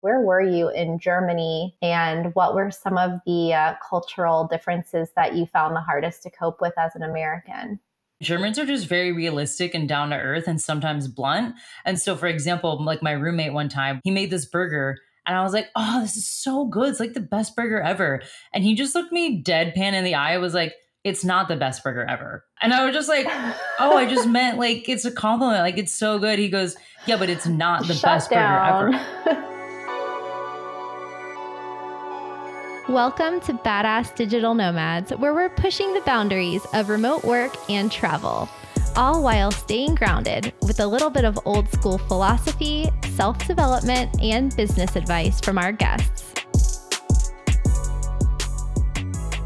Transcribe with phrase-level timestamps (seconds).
[0.00, 5.34] Where were you in Germany, and what were some of the uh, cultural differences that
[5.34, 7.80] you found the hardest to cope with as an American?
[8.22, 11.54] Germans are just very realistic and down to earth and sometimes blunt.
[11.84, 14.98] And so, for example, like my roommate one time, he made this burger
[15.28, 16.88] and I was like, oh, this is so good.
[16.88, 18.22] It's like the best burger ever.
[18.54, 20.38] And he just looked me deadpan in the eye.
[20.38, 20.74] was like,
[21.04, 22.44] it's not the best burger ever.
[22.62, 23.26] And I was just like,
[23.78, 25.60] oh, I just meant like it's a compliment.
[25.60, 26.38] Like it's so good.
[26.38, 26.76] He goes,
[27.06, 28.92] yeah, but it's not the Shut best down.
[28.92, 29.44] burger ever.
[32.88, 38.48] Welcome to Badass Digital Nomads, where we're pushing the boundaries of remote work and travel,
[38.96, 44.56] all while staying grounded with a little bit of old school philosophy, self development, and
[44.56, 46.32] business advice from our guests.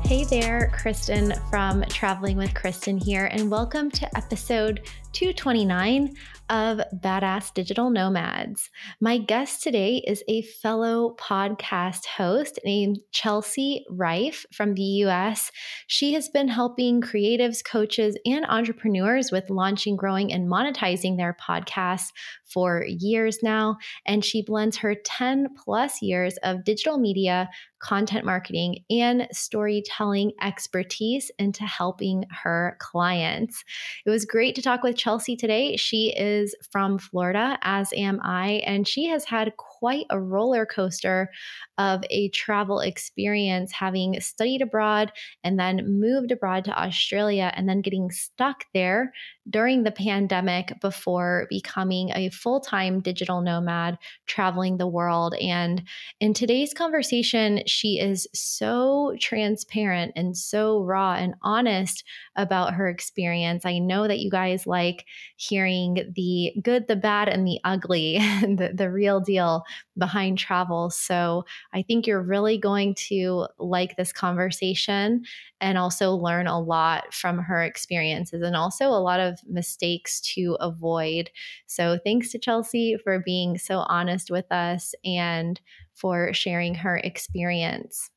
[0.05, 6.14] Hey there, Kristin from Traveling with Kristin here, and welcome to episode 229
[6.52, 8.69] of Badass Digital Nomads.
[9.01, 15.50] My guest today is a fellow podcast host named Chelsea Riffe from the US.
[15.86, 22.11] She has been helping creatives, coaches, and entrepreneurs with launching, growing, and monetizing their podcasts
[22.45, 23.78] for years now.
[24.06, 27.48] And she blends her 10 plus years of digital media,
[27.80, 33.64] content marketing, and storytelling expertise into helping her clients.
[34.05, 35.77] It was great to talk with Chelsea today.
[35.77, 41.28] She is from Florida, as am I, and she has had quite a roller coaster
[41.77, 45.11] of a travel experience, having studied abroad
[45.42, 49.12] and then moved abroad to Australia and then getting stuck there
[49.50, 55.34] during the pandemic before becoming a full time digital nomad, traveling the world.
[55.41, 55.83] And
[56.20, 62.05] in today's conversation, she is so transparent and so raw and honest
[62.36, 63.67] about her experience.
[63.67, 68.70] I know that you guys like hearing the good, the bad, and the ugly, the,
[68.72, 69.64] the real deal
[69.97, 70.91] behind travel.
[70.91, 75.25] So I think you're really going to like this conversation
[75.61, 80.57] and also learn a lot from her experiences and also a lot of mistakes to
[80.61, 81.30] avoid.
[81.67, 85.61] So thanks to Chelsea for being so honest with us and
[85.95, 88.11] for sharing her experience.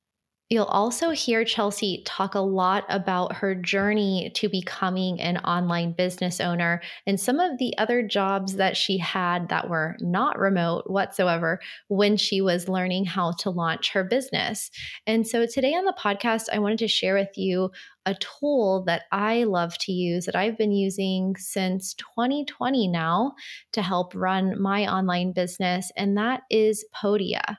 [0.47, 6.39] You'll also hear Chelsea talk a lot about her journey to becoming an online business
[6.39, 11.59] owner and some of the other jobs that she had that were not remote whatsoever
[11.87, 14.69] when she was learning how to launch her business.
[15.07, 17.71] And so today on the podcast, I wanted to share with you
[18.05, 23.33] a tool that I love to use that I've been using since 2020 now
[23.71, 27.57] to help run my online business, and that is Podia.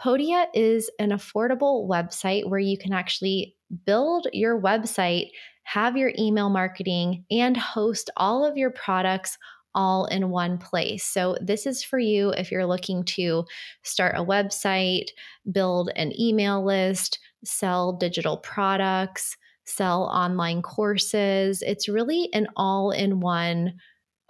[0.00, 5.30] Podia is an affordable website where you can actually build your website,
[5.64, 9.36] have your email marketing, and host all of your products
[9.74, 11.04] all in one place.
[11.04, 13.44] So, this is for you if you're looking to
[13.82, 15.08] start a website,
[15.50, 21.62] build an email list, sell digital products, sell online courses.
[21.62, 23.74] It's really an all in one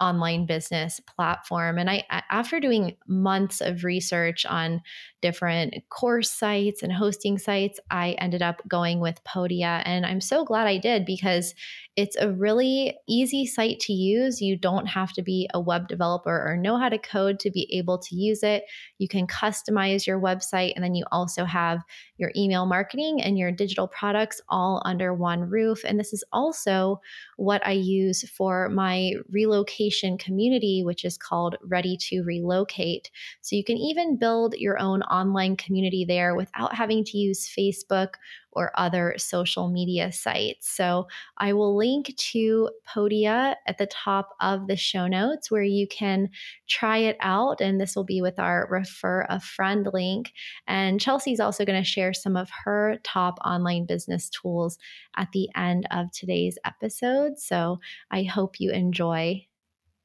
[0.01, 1.77] online business platform.
[1.77, 4.81] And I, after doing months of research on
[5.21, 9.81] different course sites and hosting sites, I ended up going with Podia.
[9.85, 11.53] And I'm so glad I did because
[11.95, 14.41] it's a really easy site to use.
[14.41, 17.67] You don't have to be a web developer or know how to code to be
[17.77, 18.63] able to use it.
[18.99, 21.81] You can customize your website, and then you also have
[22.17, 25.83] your email marketing and your digital products all under one roof.
[25.83, 27.01] And this is also
[27.35, 33.11] what I use for my relocation community, which is called Ready to Relocate.
[33.41, 38.15] So you can even build your own online community there without having to use Facebook
[38.51, 40.69] or other social media sites.
[40.69, 45.87] So I will link to Podia at the top of the show notes where you
[45.87, 46.29] can
[46.67, 47.61] try it out.
[47.61, 50.31] And this will be with our refer a friend link.
[50.67, 54.77] And Chelsea's also going to share some of her top online business tools
[55.15, 57.37] at the end of today's episode.
[57.37, 57.79] So
[58.11, 59.45] I hope you enjoy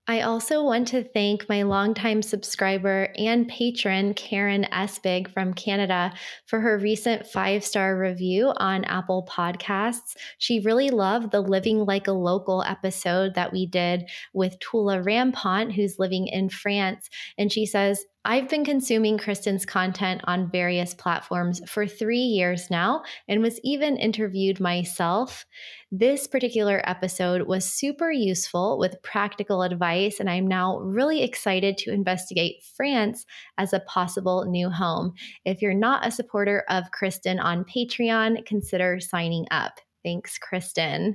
[0.07, 6.13] I also want to thank my longtime subscriber and patron, Karen Espig from Canada,
[6.45, 10.15] for her recent five star review on Apple Podcasts.
[10.37, 14.05] She really loved the Living Like a Local episode that we did
[14.35, 17.09] with Tula Rampont, who's living in France.
[17.39, 23.03] And she says, I've been consuming Kristin's content on various platforms for three years now
[23.29, 25.45] and was even interviewed myself.
[25.93, 31.93] This particular episode was super useful with practical advice, and I'm now really excited to
[31.93, 33.27] investigate France
[33.59, 35.13] as a possible new home.
[35.45, 39.81] If you're not a supporter of Kristin on Patreon, consider signing up.
[40.03, 41.15] Thanks, Kristin.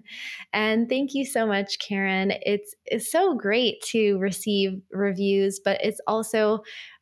[0.51, 2.33] And thank you so much, Karen.
[2.41, 6.61] It's, it's so great to receive reviews, but it's also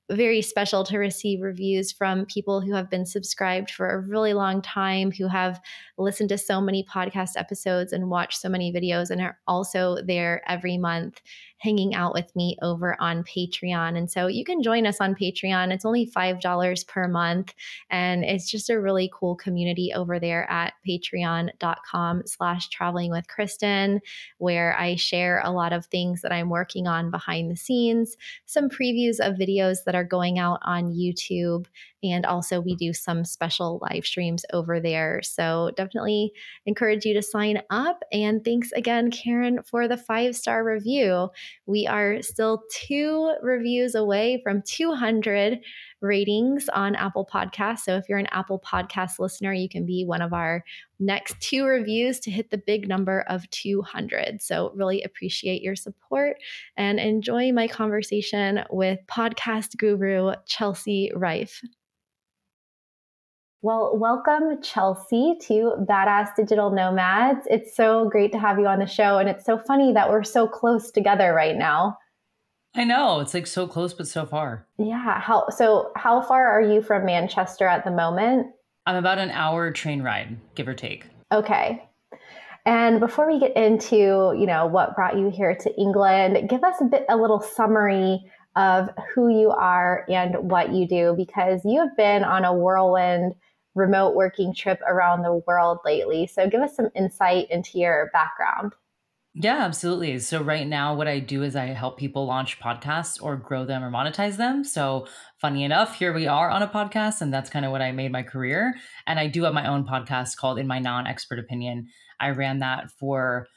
[0.09, 4.61] very special to receive reviews from people who have been subscribed for a really long
[4.61, 5.59] time, who have
[5.97, 10.41] listened to so many podcast episodes and watched so many videos, and are also there
[10.47, 11.21] every month
[11.59, 13.97] hanging out with me over on Patreon.
[13.97, 15.71] And so you can join us on Patreon.
[15.71, 17.53] It's only $5 per month.
[17.89, 23.99] And it's just a really cool community over there at patreon.com slash traveling with Kristin,
[24.37, 28.15] where I share a lot of things that I'm working on behind the scenes,
[28.45, 31.65] some previews of videos that are going out on YouTube.
[32.03, 35.21] And also, we do some special live streams over there.
[35.23, 36.31] So, definitely
[36.65, 38.03] encourage you to sign up.
[38.11, 41.29] And thanks again, Karen, for the five star review.
[41.65, 45.59] We are still two reviews away from 200
[46.01, 47.79] ratings on Apple Podcasts.
[47.79, 50.63] So, if you're an Apple Podcast listener, you can be one of our
[50.99, 54.41] next two reviews to hit the big number of 200.
[54.41, 56.37] So, really appreciate your support
[56.75, 61.61] and enjoy my conversation with podcast guru Chelsea Riffe.
[63.63, 67.47] Well, welcome, Chelsea, to Badass Digital Nomads.
[67.49, 69.17] It's so great to have you on the show.
[69.17, 71.97] And it's so funny that we're so close together right now.
[72.75, 73.19] I know.
[73.19, 74.67] It's like so close, but so far.
[74.77, 75.19] Yeah.
[75.19, 78.47] How so how far are you from Manchester at the moment?
[78.85, 81.05] I'm about an hour train ride, give or take.
[81.31, 81.83] Okay.
[82.65, 86.75] And before we get into, you know, what brought you here to England, give us
[86.81, 88.19] a bit a little summary
[88.57, 93.35] of who you are and what you do because you have been on a whirlwind
[93.75, 96.27] remote working trip around the world lately.
[96.27, 98.73] So give us some insight into your background.
[99.39, 100.17] Yeah, absolutely.
[100.17, 103.83] So, right now, what I do is I help people launch podcasts or grow them
[103.83, 104.63] or monetize them.
[104.63, 105.05] So,
[105.39, 108.11] funny enough, here we are on a podcast, and that's kind of what I made
[108.11, 108.73] my career.
[109.05, 111.87] And I do have my own podcast called In My Non Expert Opinion.
[112.19, 113.47] I ran that for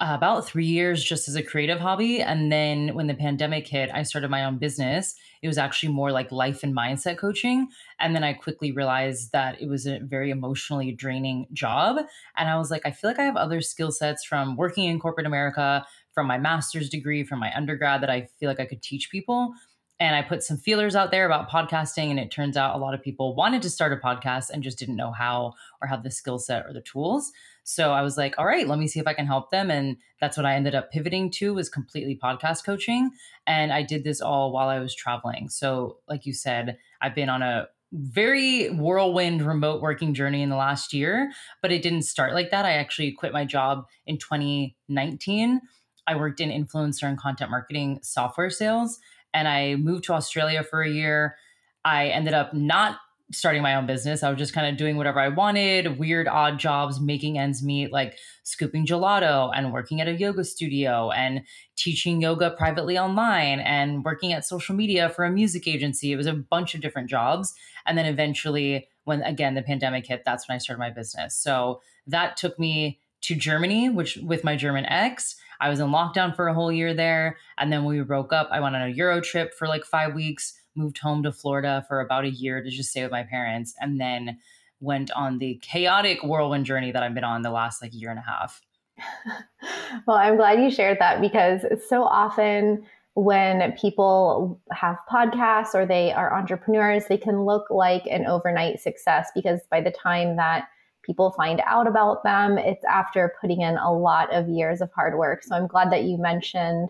[0.00, 2.22] Uh, about three years just as a creative hobby.
[2.22, 5.14] And then when the pandemic hit, I started my own business.
[5.42, 7.68] It was actually more like life and mindset coaching.
[7.98, 11.98] And then I quickly realized that it was a very emotionally draining job.
[12.38, 14.98] And I was like, I feel like I have other skill sets from working in
[14.98, 18.80] corporate America, from my master's degree, from my undergrad that I feel like I could
[18.80, 19.52] teach people.
[20.00, 22.94] And I put some feelers out there about podcasting, and it turns out a lot
[22.94, 25.52] of people wanted to start a podcast and just didn't know how
[25.82, 27.30] or have the skill set or the tools.
[27.64, 29.70] So I was like, all right, let me see if I can help them.
[29.70, 33.10] And that's what I ended up pivoting to was completely podcast coaching.
[33.46, 35.50] And I did this all while I was traveling.
[35.50, 40.56] So, like you said, I've been on a very whirlwind remote working journey in the
[40.56, 41.30] last year,
[41.60, 42.64] but it didn't start like that.
[42.64, 45.60] I actually quit my job in 2019.
[46.06, 48.98] I worked in influencer and content marketing software sales,
[49.34, 51.36] and I moved to Australia for a year.
[51.84, 52.98] I ended up not
[53.32, 54.22] starting my own business.
[54.22, 57.92] I was just kind of doing whatever I wanted, weird, odd jobs, making ends meet,
[57.92, 61.42] like scooping gelato and working at a yoga studio and
[61.76, 66.12] teaching yoga privately online and working at social media for a music agency.
[66.12, 67.54] It was a bunch of different jobs.
[67.86, 71.36] And then eventually, when again the pandemic hit, that's when I started my business.
[71.36, 75.36] So that took me to Germany, which with my German ex.
[75.60, 77.36] I was in lockdown for a whole year there.
[77.58, 80.14] And then when we broke up, I went on a Euro trip for like five
[80.14, 83.74] weeks moved home to Florida for about a year to just stay with my parents,
[83.80, 84.38] and then
[84.80, 88.18] went on the chaotic whirlwind journey that I've been on the last like year and
[88.18, 88.60] a half.
[90.06, 92.84] well, I'm glad you shared that because so often
[93.14, 99.30] when people have podcasts or they are entrepreneurs, they can look like an overnight success
[99.34, 100.68] because by the time that
[101.02, 105.16] people find out about them, it's after putting in a lot of years of hard
[105.16, 105.42] work.
[105.42, 106.88] So I'm glad that you mentioned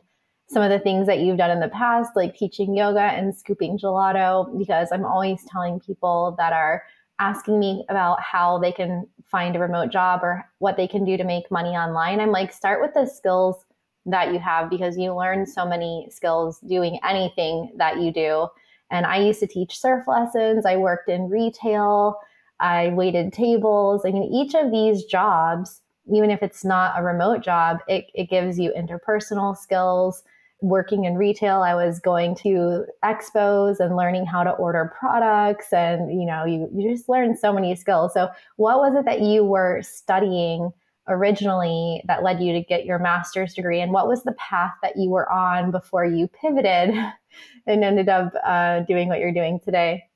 [0.48, 3.78] some of the things that you've done in the past, like teaching yoga and scooping
[3.78, 6.82] gelato, because I'm always telling people that are
[7.20, 11.16] asking me about how they can find a remote job or what they can do
[11.16, 12.18] to make money online.
[12.18, 13.64] I'm like, start with the skills
[14.06, 18.48] that you have because you learn so many skills doing anything that you do.
[18.90, 22.16] And I used to teach surf lessons, I worked in retail,
[22.60, 24.02] I waited tables.
[24.04, 25.80] I mean, each of these jobs,
[26.12, 30.22] even if it's not a remote job, it, it gives you interpersonal skills
[30.62, 35.72] working in retail, I was going to expos and learning how to order products.
[35.72, 38.12] And, you know, you, you just learn so many skills.
[38.14, 40.70] So, what was it that you were studying
[41.08, 43.80] originally that led you to get your master's degree?
[43.80, 46.94] And what was the path that you were on before you pivoted
[47.66, 50.09] and ended up uh, doing what you're doing today?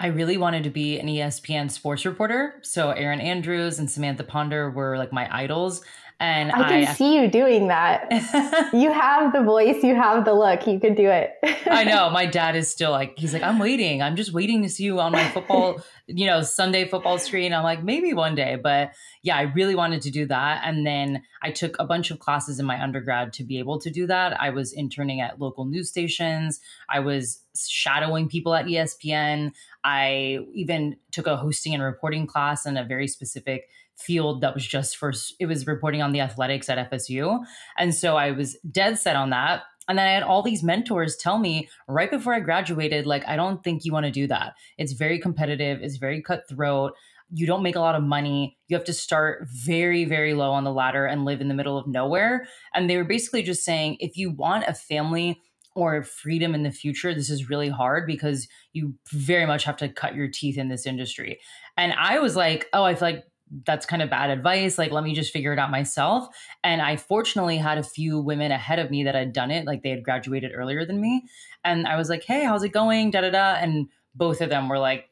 [0.00, 2.60] I really wanted to be an ESPN sports reporter.
[2.62, 5.82] So Erin Andrews and Samantha Ponder were like my idols.
[6.20, 8.10] And I can I, see you doing that.
[8.72, 11.34] you have the voice, you have the look, you could do it.
[11.70, 12.10] I know.
[12.18, 14.02] My dad is still like, he's like, I'm waiting.
[14.02, 17.52] I'm just waiting to see you on my football, you know, Sunday football screen.
[17.52, 18.56] I'm like, maybe one day.
[18.60, 18.90] But
[19.22, 20.62] yeah, I really wanted to do that.
[20.64, 23.90] And then I took a bunch of classes in my undergrad to be able to
[23.90, 24.40] do that.
[24.40, 26.60] I was interning at local news stations.
[26.88, 29.52] I was shadowing people at ESPN.
[29.84, 34.66] I even took a hosting and reporting class in a very specific field that was
[34.66, 37.40] just for it was reporting on the athletics at FSU.
[37.76, 39.62] And so I was dead set on that.
[39.88, 43.36] And then I had all these mentors tell me right before I graduated, like, I
[43.36, 44.52] don't think you want to do that.
[44.76, 46.92] It's very competitive, it's very cutthroat.
[47.30, 48.56] You don't make a lot of money.
[48.68, 51.76] You have to start very, very low on the ladder and live in the middle
[51.76, 52.46] of nowhere.
[52.74, 55.40] And they were basically just saying if you want a family
[55.74, 59.88] or freedom in the future, this is really hard because you very much have to
[59.88, 61.38] cut your teeth in this industry.
[61.76, 63.24] And I was like, oh, I feel like
[63.64, 64.78] that's kind of bad advice.
[64.78, 66.28] Like, let me just figure it out myself.
[66.62, 69.82] And I fortunately had a few women ahead of me that had done it, like
[69.82, 71.24] they had graduated earlier than me.
[71.64, 73.10] And I was like, hey, how's it going?
[73.10, 73.54] Da da da.
[73.54, 75.07] And both of them were like,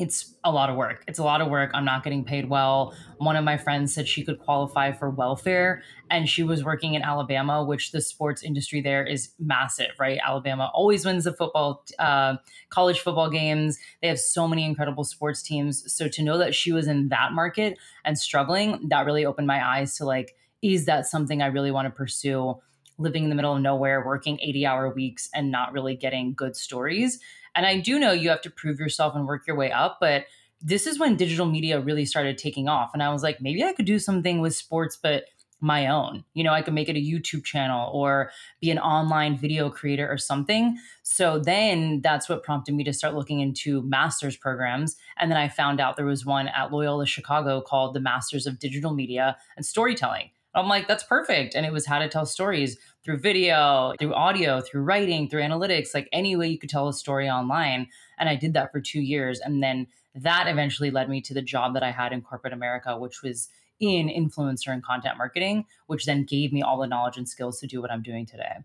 [0.00, 1.04] it's a lot of work.
[1.06, 1.70] It's a lot of work.
[1.74, 2.94] I'm not getting paid well.
[3.18, 7.02] One of my friends said she could qualify for welfare and she was working in
[7.02, 10.18] Alabama, which the sports industry there is massive, right?
[10.26, 12.36] Alabama always wins the football, uh,
[12.70, 13.78] college football games.
[14.00, 15.92] They have so many incredible sports teams.
[15.92, 19.62] So to know that she was in that market and struggling, that really opened my
[19.62, 22.56] eyes to like, is that something I really want to pursue?
[22.96, 26.56] Living in the middle of nowhere, working 80 hour weeks and not really getting good
[26.56, 27.20] stories.
[27.54, 30.24] And I do know you have to prove yourself and work your way up, but
[30.62, 32.90] this is when digital media really started taking off.
[32.92, 35.24] And I was like, maybe I could do something with sports, but
[35.60, 36.24] my own.
[36.34, 38.30] You know, I could make it a YouTube channel or
[38.60, 40.78] be an online video creator or something.
[41.02, 44.96] So then that's what prompted me to start looking into master's programs.
[45.18, 48.58] And then I found out there was one at Loyola Chicago called the Masters of
[48.58, 50.30] Digital Media and Storytelling.
[50.54, 51.54] I'm like, that's perfect.
[51.54, 55.94] And it was how to tell stories through video, through audio, through writing, through analytics,
[55.94, 57.86] like any way you could tell a story online.
[58.18, 59.40] And I did that for two years.
[59.40, 62.98] And then that eventually led me to the job that I had in corporate America,
[62.98, 67.28] which was in influencer and content marketing, which then gave me all the knowledge and
[67.28, 68.56] skills to do what I'm doing today.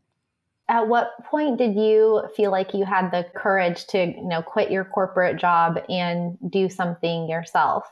[0.68, 4.72] At what point did you feel like you had the courage to, you know, quit
[4.72, 7.86] your corporate job and do something yourself?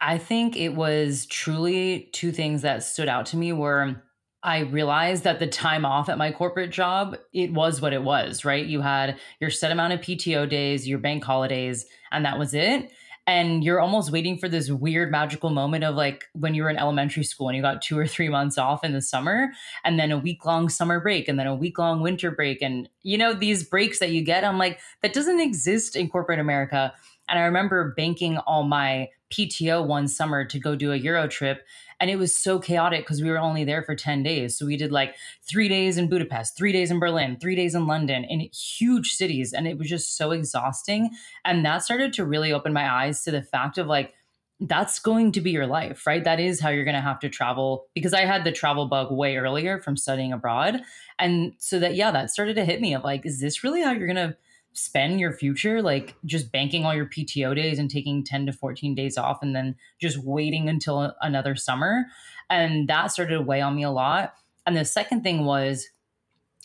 [0.00, 4.02] I think it was truly two things that stood out to me were
[4.42, 8.44] I realized that the time off at my corporate job, it was what it was,
[8.44, 8.64] right?
[8.64, 12.90] You had your set amount of PTO days, your bank holidays, and that was it.
[13.26, 16.78] And you're almost waiting for this weird magical moment of like when you were in
[16.78, 19.50] elementary school and you got two or three months off in the summer,
[19.84, 22.62] and then a week long summer break, and then a week long winter break.
[22.62, 26.40] And, you know, these breaks that you get, I'm like, that doesn't exist in corporate
[26.40, 26.94] America.
[27.30, 31.62] And I remember banking all my PTO one summer to go do a Euro trip
[32.00, 34.76] and it was so chaotic because we were only there for 10 days so we
[34.76, 35.14] did like
[35.48, 39.52] three days in budapest three days in berlin three days in london in huge cities
[39.52, 41.10] and it was just so exhausting
[41.44, 44.14] and that started to really open my eyes to the fact of like
[44.62, 46.22] that's going to be your life, right?
[46.22, 49.10] That is how you're going to have to travel because I had the travel bug
[49.10, 50.82] way earlier from studying abroad.
[51.18, 53.92] And so that, yeah, that started to hit me of like, is this really how
[53.92, 54.36] you're going to
[54.72, 58.94] spend your future like just banking all your PTO days and taking 10 to 14
[58.94, 62.06] days off and then just waiting until another summer.
[62.48, 64.34] And that started to weigh on me a lot.
[64.66, 65.88] And the second thing was,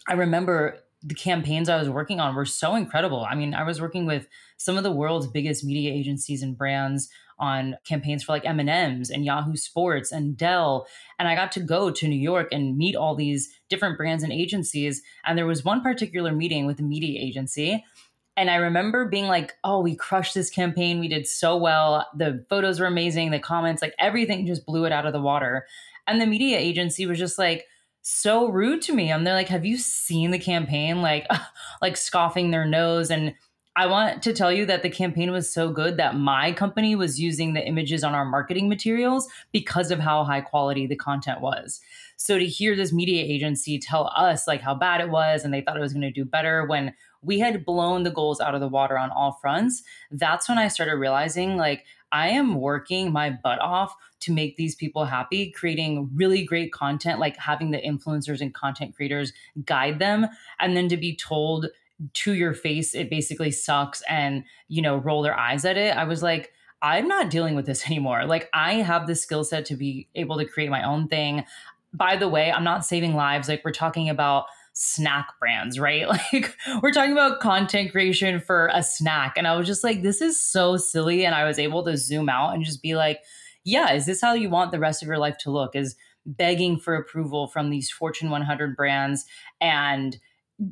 [0.08, 3.26] I remember the campaigns I was working on were so incredible.
[3.30, 7.10] I mean, I was working with some of the world's biggest media agencies and brands
[7.40, 10.88] on campaigns for like M&Ms and Yahoo Sports and Dell
[11.20, 14.32] and I got to go to New York and meet all these different brands and
[14.32, 17.84] agencies and there was one particular meeting with a media agency
[18.38, 21.00] and I remember being like, oh, we crushed this campaign.
[21.00, 22.06] We did so well.
[22.16, 23.32] The photos were amazing.
[23.32, 25.66] The comments, like everything just blew it out of the water.
[26.06, 27.66] And the media agency was just like,
[28.02, 29.10] so rude to me.
[29.10, 31.02] And they're like, have you seen the campaign?
[31.02, 31.28] Like,
[31.82, 33.10] like scoffing their nose.
[33.10, 33.34] And
[33.78, 37.20] I want to tell you that the campaign was so good that my company was
[37.20, 41.82] using the images on our marketing materials because of how high quality the content was.
[42.16, 45.60] So to hear this media agency tell us like how bad it was and they
[45.60, 48.62] thought it was going to do better when we had blown the goals out of
[48.62, 53.30] the water on all fronts, that's when I started realizing like I am working my
[53.30, 58.40] butt off to make these people happy, creating really great content, like having the influencers
[58.40, 59.34] and content creators
[59.66, 60.28] guide them,
[60.60, 61.68] and then to be told
[62.14, 65.96] to your face it basically sucks and, you know, roll their eyes at it.
[65.96, 68.26] I was like, I'm not dealing with this anymore.
[68.26, 71.46] Like, I have the skill set to be able to create my own thing.
[71.94, 73.48] By the way, I'm not saving lives.
[73.48, 76.06] Like, we're talking about snack brands, right?
[76.34, 79.36] Like we're talking about content creation for a snack.
[79.38, 81.26] And I was just like, this is so silly.
[81.26, 83.22] And I was able to zoom out and just be like,
[83.64, 85.76] yeah, is this how you want the rest of your life to look?
[85.76, 89.26] Is begging for approval from these Fortune 100 brands
[89.62, 90.18] and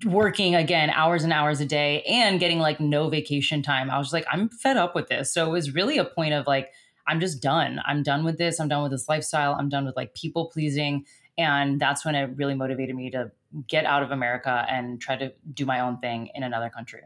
[0.05, 3.89] working again hours and hours a day and getting like no vacation time.
[3.89, 5.33] I was like, I'm fed up with this.
[5.33, 6.71] So it was really a point of like,
[7.05, 7.81] I'm just done.
[7.85, 8.59] I'm done with this.
[8.59, 9.55] I'm done with this lifestyle.
[9.59, 11.05] I'm done with like people pleasing.
[11.37, 13.31] And that's when it really motivated me to
[13.67, 17.01] get out of America and try to do my own thing in another country.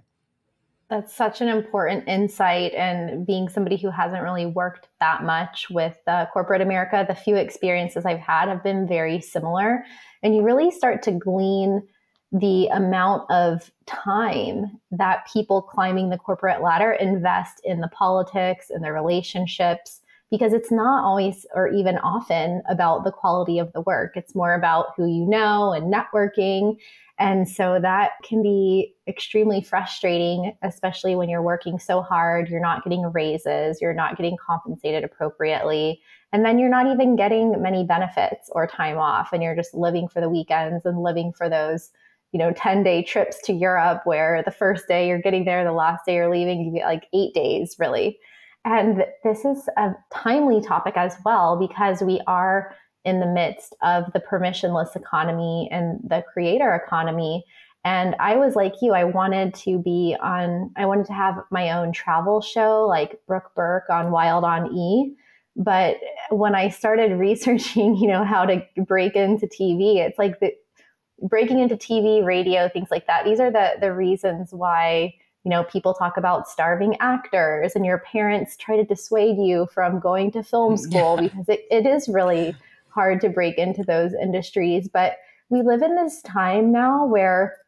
[0.90, 2.74] That's such an important insight.
[2.74, 7.36] And being somebody who hasn't really worked that much with uh, corporate America, the few
[7.36, 9.84] experiences I've had have been very similar.
[10.22, 11.82] And you really start to glean
[12.32, 18.84] the amount of time that people climbing the corporate ladder invest in the politics and
[18.84, 24.18] their relationships because it's not always or even often about the quality of the work.
[24.18, 26.78] It's more about who you know and networking.
[27.18, 32.84] And so that can be extremely frustrating, especially when you're working so hard, you're not
[32.84, 36.02] getting raises, you're not getting compensated appropriately.
[36.34, 40.10] And then you're not even getting many benefits or time off, and you're just living
[40.10, 41.92] for the weekends and living for those
[42.32, 45.72] you know 10 day trips to europe where the first day you're getting there the
[45.72, 48.18] last day you're leaving you get like eight days really
[48.66, 54.12] and this is a timely topic as well because we are in the midst of
[54.12, 57.46] the permissionless economy and the creator economy.
[57.86, 61.72] And I was like you, I wanted to be on, I wanted to have my
[61.72, 65.16] own travel show like Brooke Burke on Wild on E.
[65.56, 65.96] But
[66.30, 70.52] when I started researching, you know, how to break into TV, it's like the
[71.22, 73.26] breaking into TV, radio, things like that.
[73.26, 75.14] These are the the reasons why
[75.48, 79.98] you know, people talk about starving actors and your parents try to dissuade you from
[79.98, 81.30] going to film mm, school yeah.
[81.30, 82.54] because it, it is really
[82.90, 84.90] hard to break into those industries.
[84.90, 87.60] But we live in this time now where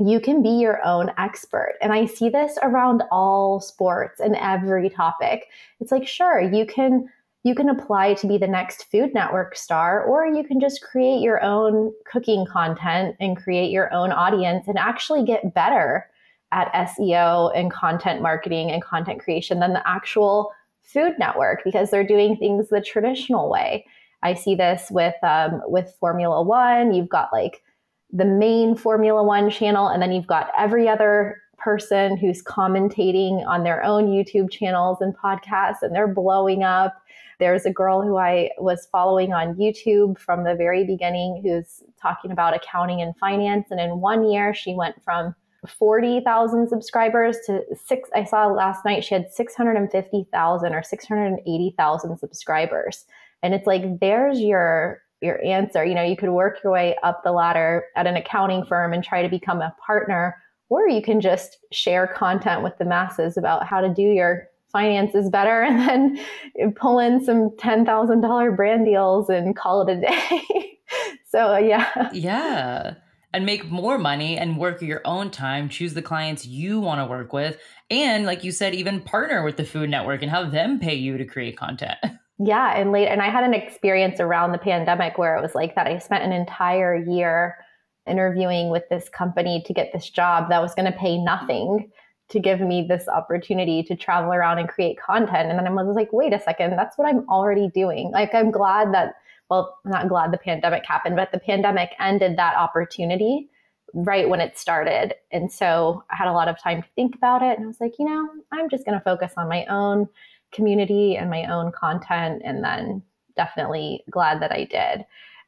[0.00, 1.76] you can be your own expert.
[1.80, 5.46] And I see this around all sports and every topic.
[5.78, 7.08] It's like, sure, you can
[7.44, 11.20] you can apply to be the next Food Network star, or you can just create
[11.20, 16.06] your own cooking content and create your own audience and actually get better
[16.52, 22.06] at SEO and content marketing and content creation than the actual Food Network because they're
[22.06, 23.84] doing things the traditional way.
[24.22, 26.94] I see this with um, with Formula One.
[26.94, 27.62] You've got like
[28.10, 33.64] the main Formula One channel, and then you've got every other person who's commentating on
[33.64, 36.94] their own YouTube channels and podcasts, and they're blowing up.
[37.40, 42.30] There's a girl who I was following on YouTube from the very beginning who's talking
[42.30, 43.68] about accounting and finance.
[43.70, 45.34] And in one year, she went from
[45.66, 48.08] 40,000 subscribers to six.
[48.14, 53.04] I saw last night she had 650,000 or 680,000 subscribers.
[53.42, 55.84] And it's like, there's your your answer.
[55.84, 59.02] You know, you could work your way up the ladder at an accounting firm and
[59.02, 60.36] try to become a partner,
[60.68, 65.30] or you can just share content with the masses about how to do your finances
[65.30, 65.78] better and
[66.58, 70.78] then pull in some $10,000 brand deals and call it a day.
[71.28, 72.10] so, yeah.
[72.12, 72.94] Yeah
[73.34, 77.04] and make more money and work your own time, choose the clients you want to
[77.04, 77.58] work with,
[77.90, 81.18] and like you said, even partner with the Food Network and have them pay you
[81.18, 81.98] to create content.
[82.40, 85.76] Yeah, and late and I had an experience around the pandemic where it was like
[85.76, 85.86] that.
[85.86, 87.63] I spent an entire year
[88.06, 91.90] interviewing with this company to get this job that was going to pay nothing
[92.30, 95.50] to give me this opportunity to travel around and create content.
[95.50, 98.10] And then I was like, wait a second, that's what I'm already doing.
[98.12, 99.14] Like, I'm glad that
[99.50, 103.48] well, I'm not glad the pandemic happened, but the pandemic ended that opportunity
[103.92, 105.14] right when it started.
[105.30, 107.56] And so I had a lot of time to think about it.
[107.56, 110.08] And I was like, you know, I'm just going to focus on my own
[110.52, 112.42] community and my own content.
[112.44, 113.02] And then
[113.36, 115.04] definitely glad that I did.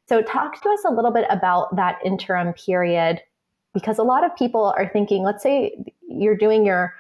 [0.09, 3.21] So, talk to us a little bit about that interim period
[3.75, 5.77] because a lot of people are thinking, let's say
[6.09, 6.95] you're doing your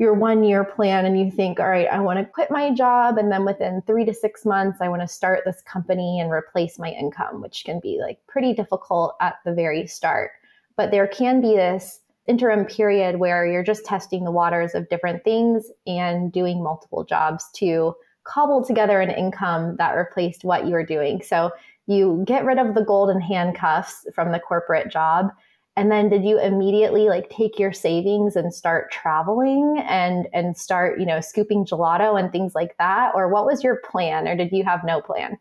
[0.00, 3.18] your one year plan and you think, all right, I want to quit my job.
[3.18, 6.78] And then within three to six months, I want to start this company and replace
[6.78, 10.30] my income, which can be like pretty difficult at the very start.
[10.74, 15.22] But there can be this interim period where you're just testing the waters of different
[15.22, 20.84] things and doing multiple jobs to cobble together an income that replaced what you were
[20.84, 21.20] doing.
[21.22, 21.50] So
[21.90, 25.30] you get rid of the golden handcuffs from the corporate job
[25.76, 30.98] and then did you immediately like take your savings and start traveling and and start
[30.98, 33.12] you know scooping gelato and things like that?
[33.14, 35.38] Or what was your plan or did you have no plan?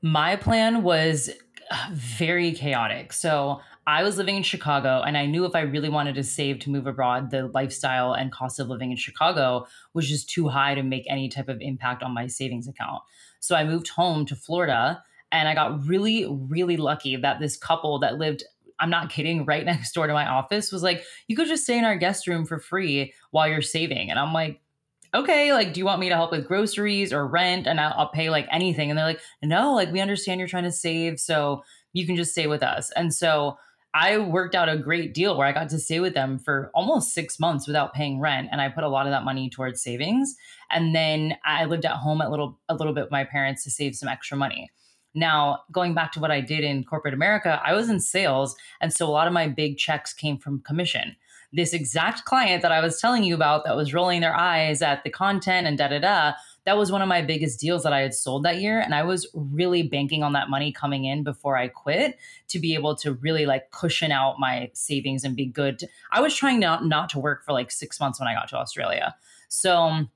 [0.00, 1.30] My plan was
[1.70, 3.12] uh, very chaotic.
[3.12, 6.58] So I was living in Chicago and I knew if I really wanted to save
[6.60, 10.74] to move abroad, the lifestyle and cost of living in Chicago was just too high
[10.74, 13.02] to make any type of impact on my savings account.
[13.38, 15.02] So I moved home to Florida
[15.32, 18.44] and I got really, really lucky that this couple that lived
[18.82, 21.78] I'm not kidding, right next door to my office was like, you could just stay
[21.78, 24.10] in our guest room for free while you're saving.
[24.10, 24.60] And I'm like,
[25.14, 27.66] okay, like, do you want me to help with groceries or rent?
[27.66, 28.90] And I'll, I'll pay like anything.
[28.90, 31.20] And they're like, no, like, we understand you're trying to save.
[31.20, 32.90] So you can just stay with us.
[32.92, 33.58] And so
[33.94, 37.12] I worked out a great deal where I got to stay with them for almost
[37.12, 38.48] six months without paying rent.
[38.50, 40.34] And I put a lot of that money towards savings.
[40.70, 43.70] And then I lived at home a little, a little bit with my parents to
[43.70, 44.70] save some extra money.
[45.14, 48.56] Now, going back to what I did in corporate America, I was in sales.
[48.80, 51.16] And so a lot of my big checks came from commission.
[51.52, 55.04] This exact client that I was telling you about that was rolling their eyes at
[55.04, 56.32] the content and da da da,
[56.64, 58.80] that was one of my biggest deals that I had sold that year.
[58.80, 62.72] And I was really banking on that money coming in before I quit to be
[62.74, 65.84] able to really like cushion out my savings and be good.
[66.10, 68.56] I was trying not, not to work for like six months when I got to
[68.56, 69.14] Australia.
[69.48, 70.06] So,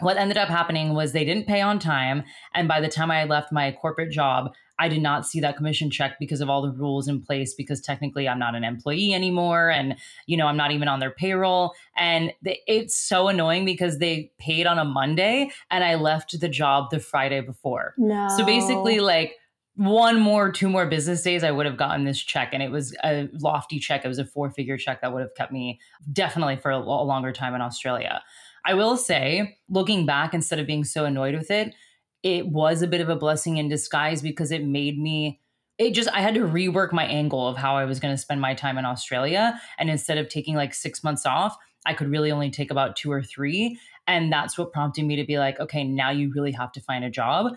[0.00, 2.22] what ended up happening was they didn't pay on time.
[2.54, 5.90] And by the time I left my corporate job, I did not see that commission
[5.90, 9.70] check because of all the rules in place, because technically I'm not an employee anymore.
[9.70, 11.72] And, you know, I'm not even on their payroll.
[11.96, 16.90] And it's so annoying because they paid on a Monday and I left the job
[16.90, 17.94] the Friday before.
[17.98, 18.28] No.
[18.36, 19.34] So basically, like,
[19.74, 22.50] one more, two more business days, I would have gotten this check.
[22.52, 24.04] And it was a lofty check.
[24.04, 25.78] It was a four figure check that would have kept me
[26.12, 28.22] definitely for a, a longer time in Australia.
[28.68, 31.74] I will say, looking back, instead of being so annoyed with it,
[32.22, 35.40] it was a bit of a blessing in disguise because it made me
[35.78, 38.40] it just I had to rework my angle of how I was going to spend
[38.40, 39.58] my time in Australia.
[39.78, 43.10] And instead of taking like 6 months off I could really only take about 2
[43.10, 46.72] or 3 and that's what prompted me to be like okay now you really have
[46.72, 47.52] to find a job.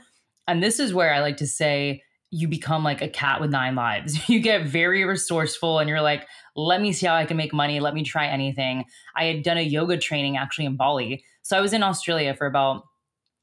[0.48, 3.76] And this is where I like to say you become like a cat with nine
[3.76, 4.18] lives.
[4.30, 7.82] You get very resourceful and you're like, let me see how I can make money.
[7.82, 8.86] Let me try anything.
[9.16, 11.24] I had done a yoga training actually in Bali.
[11.42, 12.84] So I was in Australia for about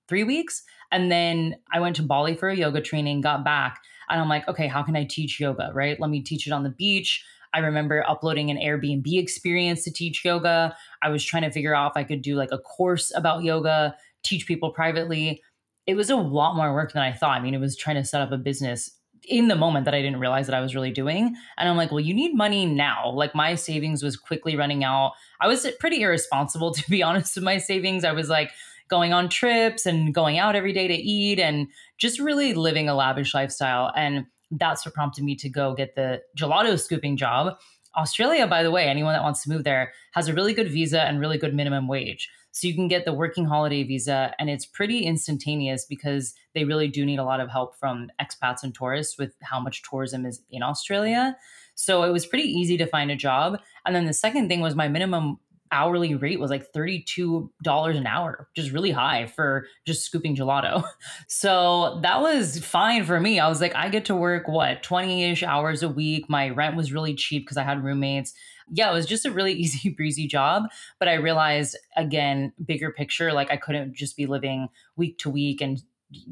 [0.08, 0.62] three weeks.
[0.90, 4.48] And then I went to Bali for a yoga training, got back, and I'm like,
[4.48, 5.70] okay, how can I teach yoga?
[5.74, 6.00] Right?
[6.00, 7.22] Let me teach it on the beach.
[7.52, 10.74] I remember uploading an Airbnb experience to teach yoga.
[11.02, 13.94] I was trying to figure out if I could do like a course about yoga,
[14.22, 15.42] teach people privately
[15.88, 17.38] it was a lot more work than I thought.
[17.38, 18.90] I mean, it was trying to set up a business
[19.24, 21.34] in the moment that I didn't realize that I was really doing.
[21.56, 23.10] And I'm like, well, you need money now.
[23.10, 25.12] Like my savings was quickly running out.
[25.40, 28.04] I was pretty irresponsible, to be honest, with my savings.
[28.04, 28.50] I was like
[28.88, 32.94] going on trips and going out every day to eat and just really living a
[32.94, 33.90] lavish lifestyle.
[33.96, 37.56] And that's what prompted me to go get the gelato scooping job.
[37.96, 41.02] Australia, by the way, anyone that wants to move there has a really good visa
[41.02, 42.28] and really good minimum wage.
[42.58, 46.88] So you can get the working holiday visa, and it's pretty instantaneous because they really
[46.88, 50.42] do need a lot of help from expats and tourists with how much tourism is
[50.50, 51.36] in Australia.
[51.76, 53.60] So it was pretty easy to find a job.
[53.86, 55.38] And then the second thing was my minimum
[55.72, 57.48] hourly rate was like $32
[57.96, 60.84] an hour, is really high for just scooping gelato.
[61.26, 63.38] So that was fine for me.
[63.38, 66.28] I was like, I get to work what 20 ish hours a week.
[66.28, 68.34] My rent was really cheap because I had roommates.
[68.70, 70.64] Yeah, it was just a really easy breezy job.
[70.98, 75.60] But I realized again, bigger picture, like I couldn't just be living week to week
[75.60, 75.82] and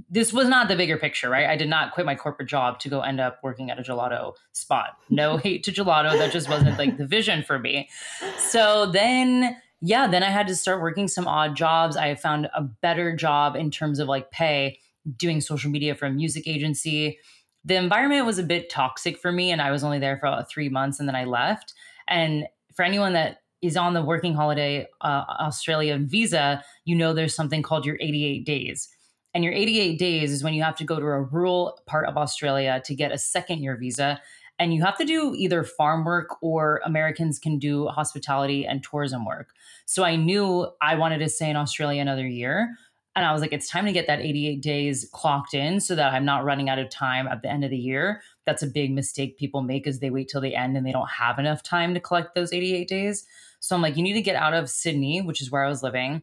[0.09, 1.47] this was not the bigger picture, right?
[1.47, 4.35] I did not quit my corporate job to go end up working at a gelato
[4.53, 4.97] spot.
[5.11, 6.13] No hate to gelato.
[6.13, 7.89] That just wasn't like the vision for me.
[8.39, 11.97] So then, yeah, then I had to start working some odd jobs.
[11.97, 14.79] I found a better job in terms of like pay
[15.17, 17.19] doing social media for a music agency.
[17.65, 20.49] The environment was a bit toxic for me, and I was only there for about
[20.49, 21.75] three months and then I left.
[22.09, 27.35] And for anyone that is on the working holiday uh, Australian visa, you know there's
[27.35, 28.89] something called your 88 days
[29.37, 32.17] and your 88 days is when you have to go to a rural part of
[32.17, 34.19] Australia to get a second year visa.
[34.59, 39.27] And you have to do either farm work or Americans can do hospitality and tourism
[39.27, 39.51] work.
[39.85, 42.71] So I knew I wanted to stay in Australia another year.
[43.15, 46.15] And I was like, it's time to get that 88 days clocked in so that
[46.15, 48.23] I'm not running out of time at the end of the year.
[48.47, 51.11] That's a big mistake people make is they wait till the end and they don't
[51.11, 53.27] have enough time to collect those 88 days.
[53.61, 55.83] So I'm like, you need to get out of Sydney, which is where I was
[55.83, 56.23] living,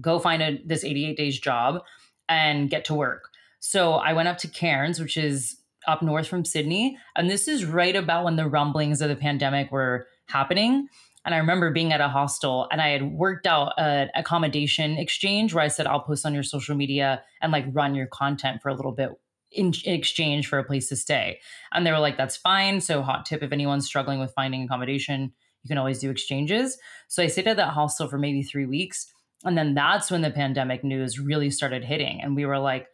[0.00, 1.82] go find a, this 88 days job
[2.28, 3.28] and get to work.
[3.60, 6.98] So I went up to Cairns, which is up north from Sydney.
[7.16, 10.88] And this is right about when the rumblings of the pandemic were happening.
[11.24, 15.52] And I remember being at a hostel and I had worked out an accommodation exchange
[15.52, 18.68] where I said, I'll post on your social media and like run your content for
[18.68, 19.10] a little bit
[19.50, 21.40] in exchange for a place to stay.
[21.72, 22.80] And they were like, that's fine.
[22.80, 26.78] So, hot tip if anyone's struggling with finding accommodation, you can always do exchanges.
[27.08, 29.12] So, I stayed at that hostel for maybe three weeks.
[29.44, 32.20] And then that's when the pandemic news really started hitting.
[32.20, 32.88] And we were like,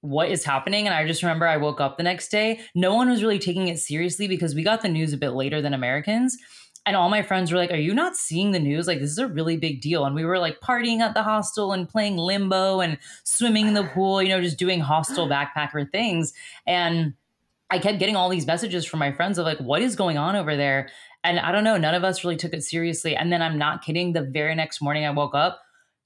[0.00, 0.86] what is happening?
[0.86, 2.60] And I just remember I woke up the next day.
[2.74, 5.60] No one was really taking it seriously because we got the news a bit later
[5.60, 6.36] than Americans.
[6.86, 8.86] And all my friends were like, Are you not seeing the news?
[8.86, 10.04] Like, this is a really big deal.
[10.04, 13.84] And we were like partying at the hostel and playing limbo and swimming in the
[13.84, 16.32] pool, you know, just doing hostel backpacker things.
[16.66, 17.14] And
[17.70, 20.36] I kept getting all these messages from my friends of like, What is going on
[20.36, 20.88] over there?
[21.24, 23.16] And I don't know, none of us really took it seriously.
[23.16, 24.12] And then I'm not kidding.
[24.12, 25.60] The very next morning I woke up,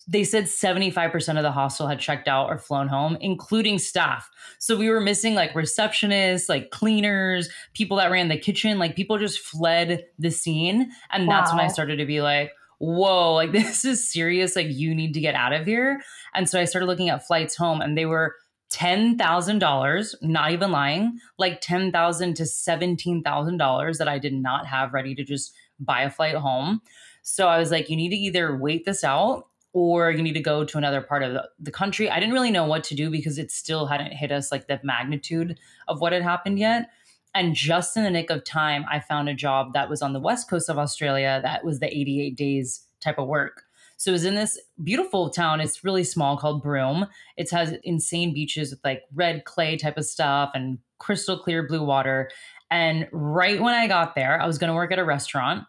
[0.08, 4.28] they said 75% of the hostel had checked out or flown home, including staff.
[4.58, 9.18] So we were missing like receptionists, like cleaners, people that ran the kitchen, like people
[9.18, 10.90] just fled the scene.
[11.10, 11.40] And wow.
[11.40, 14.56] that's when I started to be like, whoa, like this is serious.
[14.56, 16.00] Like you need to get out of here.
[16.34, 18.34] And so I started looking at flights home and they were
[18.72, 25.22] $10,000, not even lying, like $10,000 to $17,000 that I did not have ready to
[25.22, 26.80] just buy a flight home.
[27.22, 30.40] So I was like, you need to either wait this out or you need to
[30.40, 32.10] go to another part of the, country.
[32.10, 34.78] I didn't really know what to do because it still hadn't hit us like the
[34.82, 35.58] magnitude
[35.88, 36.90] of what had happened yet.
[37.34, 40.20] And just in the nick of time, I found a job that was on the
[40.20, 43.62] west coast of Australia that was the 88 days type of work.
[43.96, 45.60] So it was in this beautiful town.
[45.60, 47.06] It's really small called Broome.
[47.36, 51.84] It has insane beaches with like red clay type of stuff and crystal clear blue
[51.84, 52.28] water.
[52.68, 55.64] And right when I got there, I was going to work at a restaurant.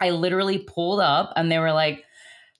[0.00, 2.05] I literally pulled up and they were like,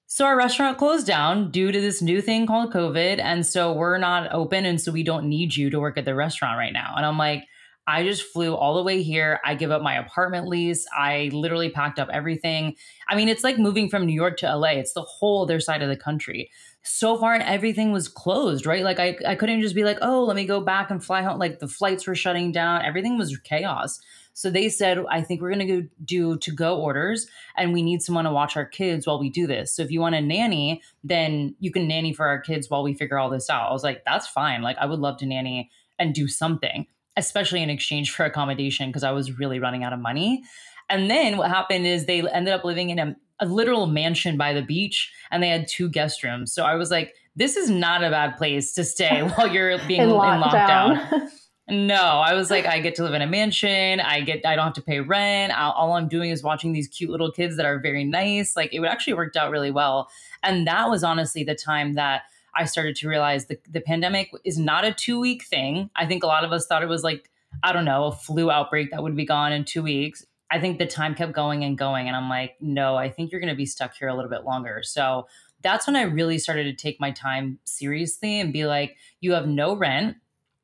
[0.06, 3.18] so our restaurant closed down due to this new thing called COVID.
[3.18, 4.64] And so we're not open.
[4.64, 6.94] And so we don't need you to work at the restaurant right now.
[6.96, 7.44] And I'm like,
[7.88, 9.40] I just flew all the way here.
[9.44, 10.86] I give up my apartment lease.
[10.96, 12.74] I literally packed up everything.
[13.08, 14.70] I mean, it's like moving from New York to LA.
[14.70, 16.50] It's the whole other side of the country.
[16.82, 18.84] So far, and everything was closed, right?
[18.84, 21.38] Like, I, I couldn't just be like, oh, let me go back and fly home.
[21.38, 22.82] Like, the flights were shutting down.
[22.82, 24.00] Everything was chaos.
[24.36, 27.82] So they said, I think we're going to go do to go orders and we
[27.82, 29.74] need someone to watch our kids while we do this.
[29.74, 32.92] So if you want a nanny, then you can nanny for our kids while we
[32.92, 33.70] figure all this out.
[33.70, 34.60] I was like, that's fine.
[34.60, 39.02] Like, I would love to nanny and do something especially in exchange for accommodation because
[39.02, 40.44] I was really running out of money.
[40.88, 44.52] And then what happened is they ended up living in a, a, literal mansion by
[44.52, 46.52] the beach and they had two guest rooms.
[46.52, 50.02] So I was like, this is not a bad place to stay while you're being
[50.02, 50.90] in, lockdown.
[50.90, 51.30] In lockdown.
[51.68, 53.98] no, I was like, I get to live in a mansion.
[53.98, 55.52] I get, I don't have to pay rent.
[55.52, 58.54] i all I'm doing is watching these cute little kids that are very nice.
[58.54, 60.08] Like it actually worked out really well.
[60.44, 62.22] And that was honestly the time that
[62.54, 65.90] I started to realize the, the pandemic is not a two week thing.
[65.96, 67.30] I think a lot of us thought it was like,
[67.64, 70.24] I don't know, a flu outbreak that would be gone in two weeks.
[70.50, 72.06] I think the time kept going and going.
[72.06, 74.44] And I'm like, no, I think you're going to be stuck here a little bit
[74.44, 74.82] longer.
[74.84, 75.26] So
[75.62, 79.48] that's when I really started to take my time seriously and be like, you have
[79.48, 80.16] no rent.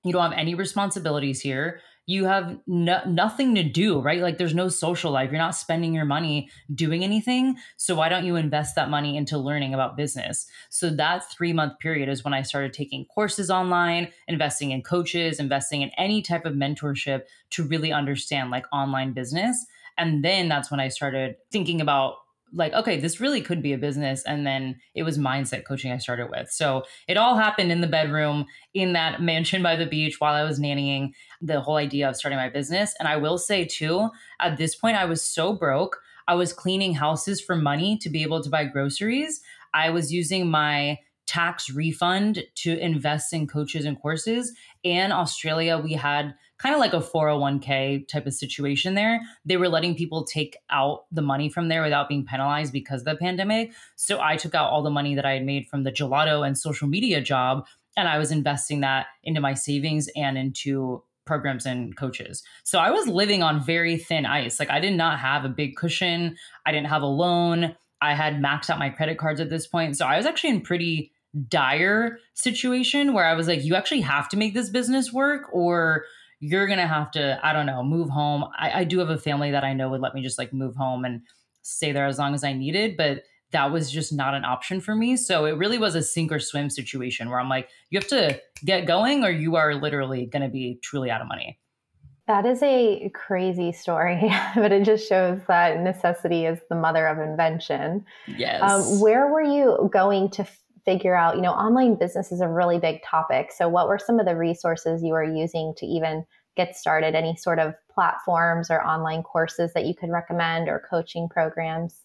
[0.05, 4.21] You don't have any responsibilities here you have no, nothing to do, right?
[4.21, 5.31] Like there's no social life.
[5.31, 7.57] You're not spending your money doing anything.
[7.77, 10.47] So why don't you invest that money into learning about business?
[10.69, 15.39] So that three month period is when I started taking courses online, investing in coaches,
[15.39, 19.65] investing in any type of mentorship to really understand like online business.
[19.97, 22.17] And then that's when I started thinking about
[22.53, 24.23] like, okay, this really could be a business.
[24.25, 26.51] And then it was mindset coaching I started with.
[26.51, 30.43] So it all happened in the bedroom in that mansion by the beach while I
[30.43, 32.95] was nannying the whole idea of starting my business.
[32.99, 34.11] And I will say, too,
[34.41, 35.99] at this point, I was so broke.
[36.29, 39.41] I was cleaning houses for money to be able to buy groceries.
[39.75, 44.53] I was using my tax refund to invest in coaches and courses.
[44.83, 49.21] In Australia, we had kind of like a 401k type of situation there.
[49.45, 53.07] They were letting people take out the money from there without being penalized because of
[53.07, 53.73] the pandemic.
[53.97, 56.57] So I took out all the money that I had made from the gelato and
[56.57, 61.97] social media job and I was investing that into my savings and into programs and
[61.97, 62.43] coaches.
[62.65, 64.59] So I was living on very thin ice.
[64.59, 66.37] Like I did not have a big cushion.
[66.67, 67.77] I didn't have a loan.
[68.01, 69.97] I had maxed out my credit cards at this point.
[69.97, 71.13] So I was actually in pretty
[71.49, 76.05] dire situation where I was like, you actually have to make this business work or
[76.43, 79.53] you're gonna have to i don't know move home I, I do have a family
[79.53, 81.23] that i know would let me just like move home and
[81.63, 84.97] stay there as long as i needed but that was just not an option for
[84.97, 88.09] me so it really was a sink or swim situation where i'm like you have
[88.09, 91.61] to get going or you are literally gonna be truly out of money
[92.29, 97.19] that is a crazy story, but it just shows that necessity is the mother of
[97.19, 98.05] invention.
[98.27, 98.63] Yes.
[98.63, 100.47] Um, where were you going to
[100.85, 103.51] figure out, you know, online business is a really big topic.
[103.57, 106.25] So, what were some of the resources you were using to even
[106.57, 107.15] get started?
[107.15, 112.01] Any sort of platforms or online courses that you could recommend or coaching programs?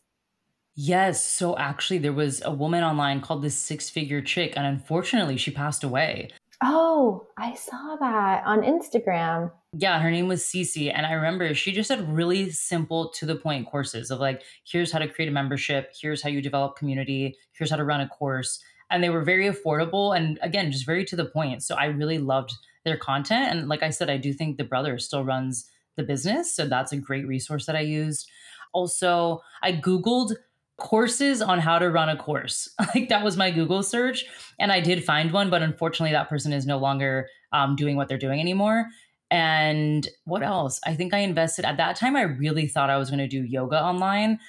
[0.75, 1.23] Yes.
[1.23, 5.51] So, actually, there was a woman online called the Six Figure Chick, and unfortunately, she
[5.51, 6.29] passed away.
[6.63, 9.51] Oh, I saw that on Instagram.
[9.73, 10.91] Yeah, her name was Cece.
[10.93, 14.91] And I remember she just had really simple to the point courses of like, here's
[14.91, 18.07] how to create a membership, here's how you develop community, here's how to run a
[18.07, 18.59] course.
[18.89, 21.61] And they were very affordable and again, just very to the point.
[21.61, 22.53] So I really loved
[22.85, 23.51] their content.
[23.51, 26.55] And like I said, I do think the brother still runs the business.
[26.55, 28.27] So that's a great resource that I used.
[28.73, 30.35] Also, I Googled
[30.77, 32.69] courses on how to run a course.
[32.95, 34.25] like that was my Google search.
[34.59, 38.07] And I did find one, but unfortunately, that person is no longer um, doing what
[38.07, 38.85] they're doing anymore.
[39.29, 40.79] And what else?
[40.85, 42.15] I think I invested at that time.
[42.15, 44.39] I really thought I was going to do yoga online.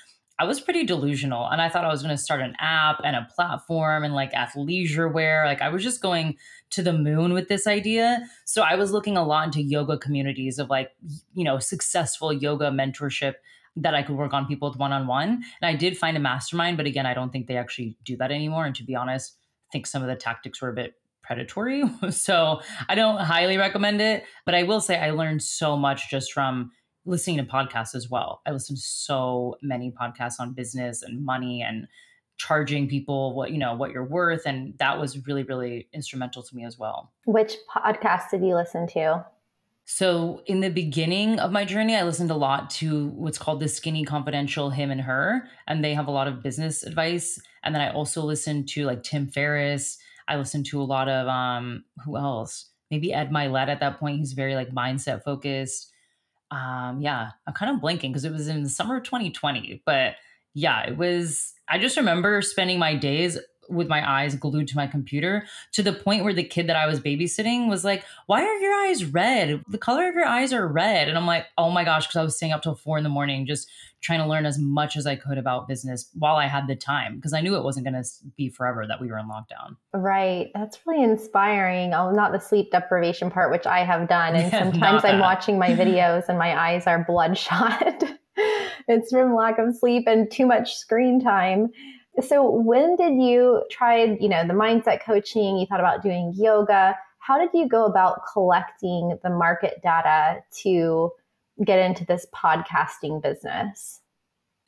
[0.41, 3.17] I was pretty delusional and I thought I was going to start an app and
[3.17, 5.45] a platform and like athleisure wear.
[5.47, 6.37] Like I was just going
[6.71, 8.21] to the moon with this idea.
[8.45, 10.93] So I was looking a lot into yoga communities of like,
[11.35, 13.35] you know, successful yoga mentorship
[13.83, 15.45] that I could work on people with one on one.
[15.61, 18.31] And I did find a mastermind, but again, I don't think they actually do that
[18.31, 18.67] anymore.
[18.67, 19.37] And to be honest,
[19.69, 21.85] I think some of the tactics were a bit predatory.
[22.11, 26.33] so I don't highly recommend it, but I will say I learned so much just
[26.33, 26.73] from
[27.05, 28.43] listening to podcasts as well.
[28.47, 31.87] I listen to so many podcasts on business and money and
[32.37, 36.55] charging people what you know what you're worth and that was really really instrumental to
[36.55, 37.13] me as well.
[37.27, 39.25] Which podcast did you listen to?
[39.91, 43.69] So, in the beginning of my journey, I listened a lot to what's called the
[43.69, 47.41] Skinny Confidential Him and Her, and they have a lot of business advice.
[47.65, 49.97] And then I also listened to like Tim Ferriss.
[50.29, 52.67] I listened to a lot of um who else?
[52.91, 54.19] Maybe Ed Mylett at that point.
[54.19, 55.91] He's very like mindset focused.
[56.51, 59.83] Um, yeah, I'm kind of blinking because it was in the summer of 2020.
[59.87, 60.17] But
[60.53, 64.87] yeah, it was I just remember spending my days with my eyes glued to my
[64.87, 68.57] computer to the point where the kid that I was babysitting was like, Why are
[68.57, 69.63] your eyes red?
[69.69, 71.09] The color of your eyes are red.
[71.09, 73.11] And I'm like, Oh my gosh, because I was staying up till four in the
[73.11, 73.69] morning just
[74.01, 77.17] trying to learn as much as I could about business while I had the time
[77.17, 79.77] because I knew it wasn't going to be forever that we were in lockdown.
[79.93, 80.51] Right.
[80.55, 81.95] That's really inspiring.
[81.95, 84.37] Oh, not the sleep deprivation part, which I have done.
[84.37, 88.05] And sometimes I'm watching my videos and my eyes are bloodshot.
[88.89, 91.71] it's from lack of sleep and too much screen time.
[92.23, 96.97] So when did you try, you know, the mindset coaching, you thought about doing yoga.
[97.19, 101.13] How did you go about collecting the market data to
[101.65, 104.01] get into this podcasting business?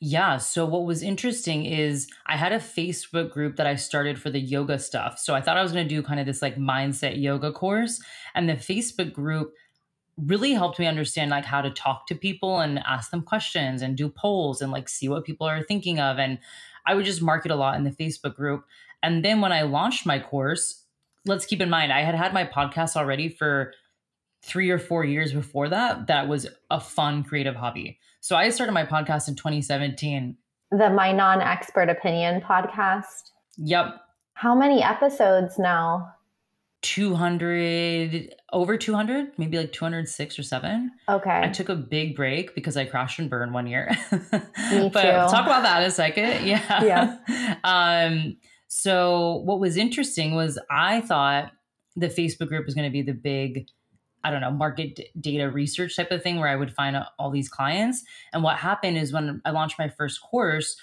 [0.03, 0.37] Yeah.
[0.37, 4.39] So, what was interesting is I had a Facebook group that I started for the
[4.39, 5.19] yoga stuff.
[5.19, 8.01] So, I thought I was going to do kind of this like mindset yoga course.
[8.33, 9.53] And the Facebook group
[10.17, 13.95] really helped me understand like how to talk to people and ask them questions and
[13.95, 16.17] do polls and like see what people are thinking of.
[16.17, 16.39] And
[16.85, 18.65] I would just market a lot in the Facebook group.
[19.03, 20.85] And then when I launched my course,
[21.25, 23.73] let's keep in mind, I had had my podcast already for
[24.43, 26.07] three or four years before that.
[26.07, 27.99] That was a fun creative hobby.
[28.19, 30.37] So I started my podcast in 2017.
[30.71, 33.31] The My Non Expert Opinion podcast.
[33.57, 34.01] Yep.
[34.33, 36.13] How many episodes now?
[36.81, 41.41] 200 over 200 maybe like 206 or 7 okay.
[41.43, 43.89] i took a big break because i crashed and burned one year.
[44.11, 45.31] Me but too.
[45.31, 46.45] talk about that in a second.
[46.45, 47.17] Yeah.
[47.29, 47.57] Yeah.
[47.63, 51.51] Um so what was interesting was i thought
[51.95, 53.67] the facebook group was going to be the big
[54.23, 57.29] i don't know market d- data research type of thing where i would find all
[57.29, 58.03] these clients.
[58.33, 60.75] And what happened is when i launched my first course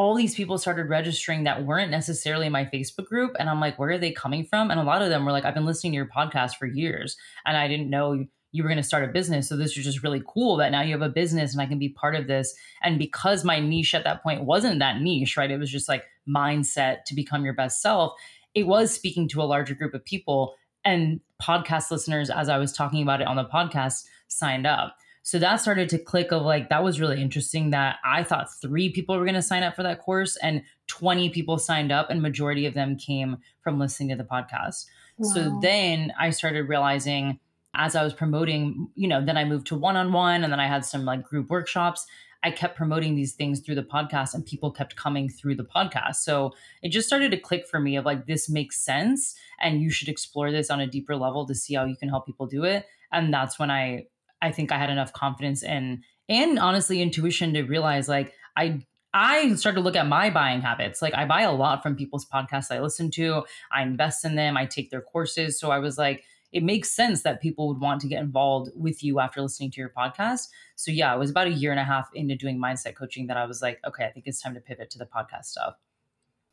[0.00, 3.36] all these people started registering that weren't necessarily my Facebook group.
[3.38, 4.70] And I'm like, where are they coming from?
[4.70, 7.18] And a lot of them were like, I've been listening to your podcast for years
[7.44, 9.46] and I didn't know you were going to start a business.
[9.46, 11.78] So this is just really cool that now you have a business and I can
[11.78, 12.54] be part of this.
[12.82, 15.50] And because my niche at that point wasn't that niche, right?
[15.50, 18.14] It was just like mindset to become your best self.
[18.54, 22.72] It was speaking to a larger group of people and podcast listeners, as I was
[22.72, 24.96] talking about it on the podcast, signed up.
[25.22, 28.90] So that started to click of like, that was really interesting that I thought three
[28.90, 32.22] people were going to sign up for that course and 20 people signed up and
[32.22, 34.86] majority of them came from listening to the podcast.
[35.18, 35.30] Wow.
[35.32, 37.38] So then I started realizing
[37.74, 40.84] as I was promoting, you know, then I moved to one-on-one and then I had
[40.84, 42.06] some like group workshops.
[42.42, 46.16] I kept promoting these things through the podcast and people kept coming through the podcast.
[46.16, 46.52] So
[46.82, 50.08] it just started to click for me of like, this makes sense and you should
[50.08, 52.86] explore this on a deeper level to see how you can help people do it.
[53.12, 54.06] And that's when I
[54.42, 58.80] I think I had enough confidence and and honestly intuition to realize like I
[59.12, 61.02] I started to look at my buying habits.
[61.02, 63.44] Like I buy a lot from people's podcasts I listen to.
[63.72, 64.56] I invest in them.
[64.56, 65.58] I take their courses.
[65.58, 66.22] So I was like,
[66.52, 69.80] it makes sense that people would want to get involved with you after listening to
[69.80, 70.48] your podcast.
[70.76, 73.36] So yeah, it was about a year and a half into doing mindset coaching that
[73.36, 75.74] I was like, okay, I think it's time to pivot to the podcast stuff.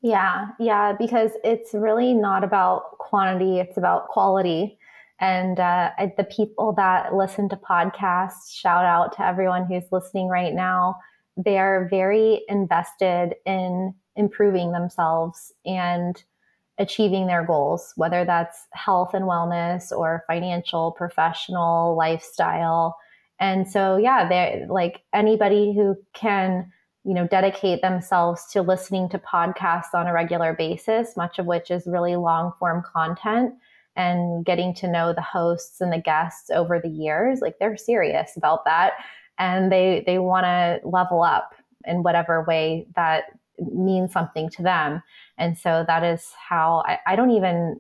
[0.02, 4.78] Yeah, yeah, because it's really not about quantity, it's about quality.
[5.20, 10.54] And uh, the people that listen to podcasts, shout out to everyone who's listening right
[10.54, 10.98] now.
[11.36, 16.24] They are very invested in improving themselves and
[16.80, 22.96] achieving their goals, whether that's health and wellness or financial, professional, lifestyle.
[23.40, 26.72] And so, yeah, they're like anybody who can,
[27.04, 31.72] you know, dedicate themselves to listening to podcasts on a regular basis, much of which
[31.72, 33.56] is really long form content
[33.98, 38.38] and getting to know the hosts and the guests over the years like they're serious
[38.38, 38.94] about that
[39.38, 41.54] and they they want to level up
[41.86, 43.26] in whatever way that
[43.60, 45.02] means something to them.
[45.40, 47.76] And so that is how I, I don't even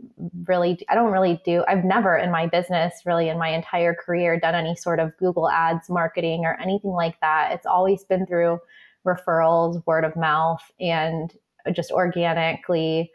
[0.45, 4.39] really i don't really do i've never in my business really in my entire career
[4.39, 7.51] done any sort of google ads marketing or anything like that.
[7.51, 8.59] It's always been through
[9.05, 11.33] referrals word of mouth and
[11.73, 13.11] just organically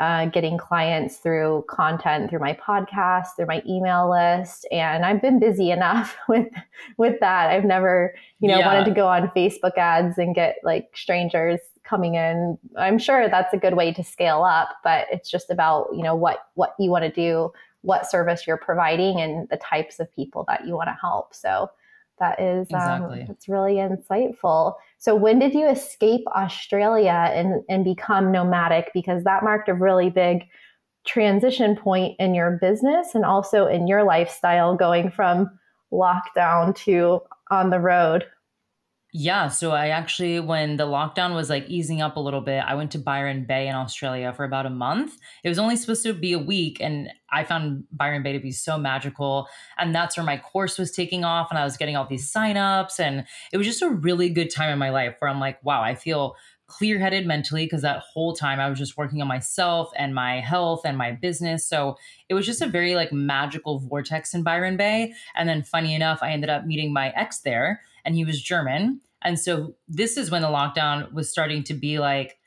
[0.00, 5.38] uh, getting clients through content through my podcast through my email list and i've been
[5.38, 6.48] busy enough with
[6.96, 8.66] with that i've never you know yeah.
[8.66, 12.58] wanted to go on facebook ads and get like strangers coming in.
[12.76, 16.14] I'm sure that's a good way to scale up, but it's just about, you know,
[16.14, 20.44] what what you want to do, what service you're providing and the types of people
[20.48, 21.34] that you want to help.
[21.34, 21.70] So
[22.18, 23.22] that is um, exactly.
[23.22, 24.74] um, it's really insightful.
[24.98, 30.10] So when did you escape Australia and and become nomadic because that marked a really
[30.10, 30.44] big
[31.06, 35.48] transition point in your business and also in your lifestyle going from
[35.92, 38.24] lockdown to on the road?
[39.18, 39.48] Yeah.
[39.48, 42.90] So I actually, when the lockdown was like easing up a little bit, I went
[42.90, 45.16] to Byron Bay in Australia for about a month.
[45.42, 46.82] It was only supposed to be a week.
[46.82, 49.48] And I found Byron Bay to be so magical.
[49.78, 51.46] And that's where my course was taking off.
[51.48, 53.00] And I was getting all these signups.
[53.00, 55.80] And it was just a really good time in my life where I'm like, wow,
[55.80, 56.36] I feel
[56.66, 60.40] clear headed mentally because that whole time I was just working on myself and my
[60.40, 61.66] health and my business.
[61.66, 61.96] So
[62.28, 65.14] it was just a very like magical vortex in Byron Bay.
[65.34, 69.00] And then, funny enough, I ended up meeting my ex there and he was German.
[69.22, 72.38] And so this is when the lockdown was starting to be like,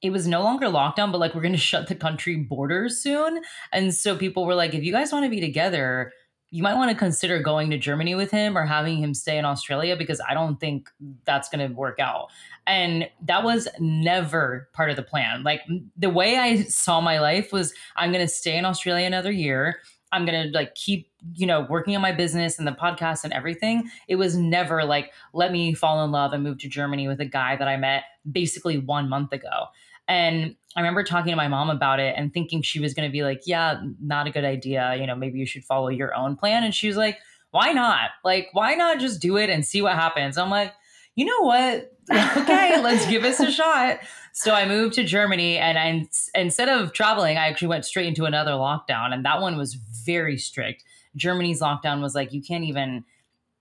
[0.00, 3.40] it was no longer lockdown, but like we're going to shut the country borders soon.
[3.72, 6.12] And so people were like, if you guys want to be together,
[6.50, 9.44] you might want to consider going to Germany with him or having him stay in
[9.44, 10.88] Australia because I don't think
[11.26, 12.28] that's going to work out.
[12.66, 15.42] And that was never part of the plan.
[15.42, 15.60] Like
[15.96, 19.80] the way I saw my life was I'm going to stay in Australia another year.
[20.12, 23.90] I'm to like keep, you know, working on my business and the podcast and everything.
[24.08, 27.26] It was never like, let me fall in love and move to Germany with a
[27.26, 29.66] guy that I met basically one month ago.
[30.06, 33.22] And I remember talking to my mom about it and thinking she was to be
[33.22, 34.96] like, yeah, not a good idea.
[34.98, 36.64] You know, maybe you should follow your own plan.
[36.64, 37.18] And she was like,
[37.50, 38.10] why not?
[38.24, 40.38] Like, why not just do it and see what happens?
[40.38, 40.72] I'm like,
[41.14, 41.92] you know what?
[42.36, 43.98] okay, let's give this a shot.
[44.32, 46.06] So I moved to Germany and I,
[46.38, 49.12] instead of traveling, I actually went straight into another lockdown.
[49.12, 49.76] And that one was
[50.08, 50.84] very strict.
[51.14, 53.04] Germany's lockdown was like, you can't even,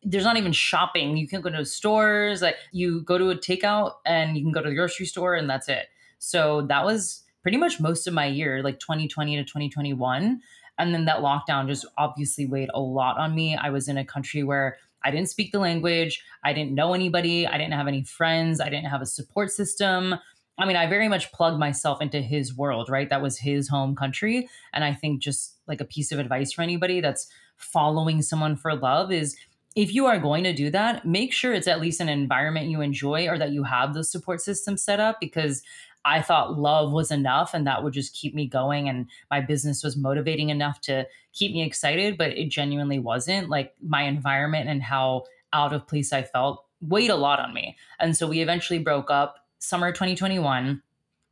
[0.02, 1.18] there's not even shopping.
[1.18, 4.62] You can't go to stores, like you go to a takeout and you can go
[4.62, 5.88] to the grocery store and that's it.
[6.20, 10.40] So that was pretty much most of my year, like 2020 to 2021.
[10.80, 13.58] And then that lockdown just obviously weighed a lot on me.
[13.58, 16.24] I was in a country where I didn't speak the language.
[16.44, 17.46] I didn't know anybody.
[17.46, 18.62] I didn't have any friends.
[18.62, 20.16] I didn't have a support system.
[20.58, 23.10] I mean, I very much plugged myself into his world, right?
[23.10, 24.48] That was his home country.
[24.74, 28.76] And I think just like a piece of advice for anybody that's following someone for
[28.76, 29.36] love is
[29.76, 32.82] if you are going to do that, make sure it's at least an environment you
[32.82, 35.62] enjoy or that you have the support system set up because
[36.04, 38.90] I thought love was enough and that would just keep me going.
[38.90, 43.50] And my business was motivating enough to keep me excited, but it genuinely wasn't.
[43.50, 47.78] Like my environment and how out of place I felt weighed a lot on me.
[48.00, 50.82] And so we eventually broke up summer 2021.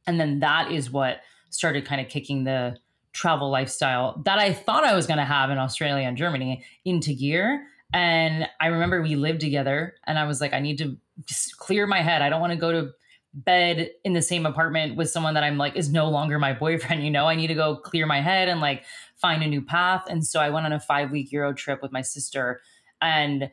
[0.08, 2.78] And then that is what started kind of kicking the
[3.16, 7.14] travel lifestyle that I thought I was going to have in Australia and Germany into
[7.14, 7.66] gear.
[7.94, 11.88] And I remember we lived together and I was like, I need to just clear
[11.88, 12.22] my head.
[12.22, 12.92] I don't want to go to
[13.34, 17.04] bed in the same apartment with someone that I'm like is no longer my boyfriend,
[17.04, 18.84] you know, I need to go clear my head and like
[19.16, 20.04] find a new path.
[20.10, 22.62] And so I went on a five week Euro trip with my sister
[23.02, 23.50] and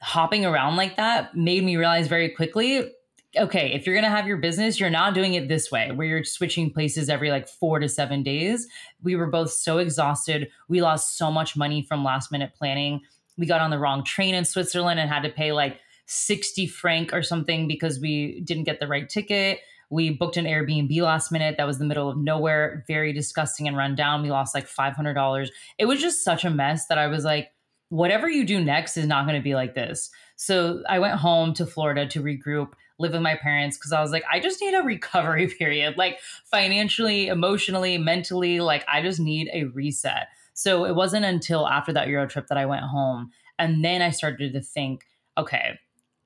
[0.00, 2.92] hopping around like that made me realize very quickly
[3.36, 6.06] okay, if you're going to have your business, you're not doing it this way where
[6.06, 8.66] you're switching places every like four to seven days.
[9.02, 10.48] We were both so exhausted.
[10.68, 13.00] We lost so much money from last minute planning.
[13.36, 17.12] We got on the wrong train in Switzerland and had to pay like 60 franc
[17.12, 19.60] or something because we didn't get the right ticket.
[19.90, 23.76] We booked an Airbnb last minute that was the middle of nowhere, very disgusting and
[23.76, 24.22] run down.
[24.22, 25.48] We lost like $500.
[25.78, 27.50] It was just such a mess that I was like,
[27.90, 30.10] whatever you do next is not going to be like this.
[30.36, 34.12] So I went home to Florida to regroup, live with my parents because I was
[34.12, 38.60] like, I just need a recovery period, like financially, emotionally, mentally.
[38.60, 40.28] Like, I just need a reset.
[40.54, 43.30] So it wasn't until after that Euro trip that I went home.
[43.58, 45.04] And then I started to think,
[45.36, 45.78] okay,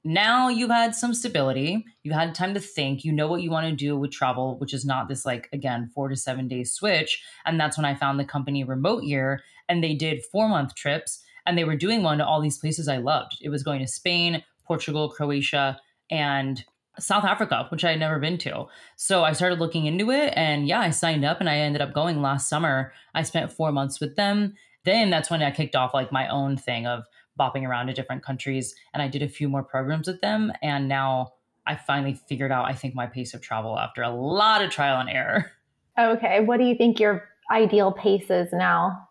[0.04, 3.68] now you've had some stability you've had time to think you know what you want
[3.68, 7.22] to do with travel which is not this like again four to seven day switch
[7.44, 11.22] and that's when i found the company remote year and they did four month trips
[11.46, 13.88] and they were doing one to all these places i loved it was going to
[13.88, 15.78] spain portugal croatia
[16.10, 16.64] and
[16.98, 20.66] south africa which i had never been to so i started looking into it and
[20.66, 24.00] yeah i signed up and i ended up going last summer i spent four months
[24.00, 24.54] with them
[24.84, 27.04] then that's when i kicked off like my own thing of
[27.38, 28.74] bopping around to different countries.
[28.92, 30.52] And I did a few more programs with them.
[30.60, 31.34] And now
[31.66, 35.00] I finally figured out, I think, my pace of travel after a lot of trial
[35.00, 35.52] and error.
[35.98, 36.38] Okay.
[36.38, 39.08] What do you think your ideal pace is now?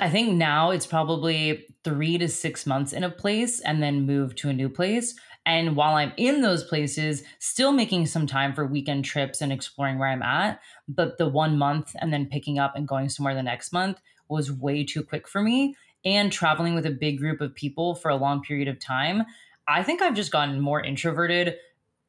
[0.00, 4.34] I think now it's probably three to six months in a place and then move
[4.34, 5.14] to a new place.
[5.46, 9.98] And while I'm in those places, still making some time for weekend trips and exploring
[9.98, 10.60] where I'm at.
[10.86, 14.52] But the one month and then picking up and going somewhere the next month was
[14.52, 15.74] way too quick for me
[16.04, 19.24] and traveling with a big group of people for a long period of time,
[19.66, 21.56] I think I've just gotten more introverted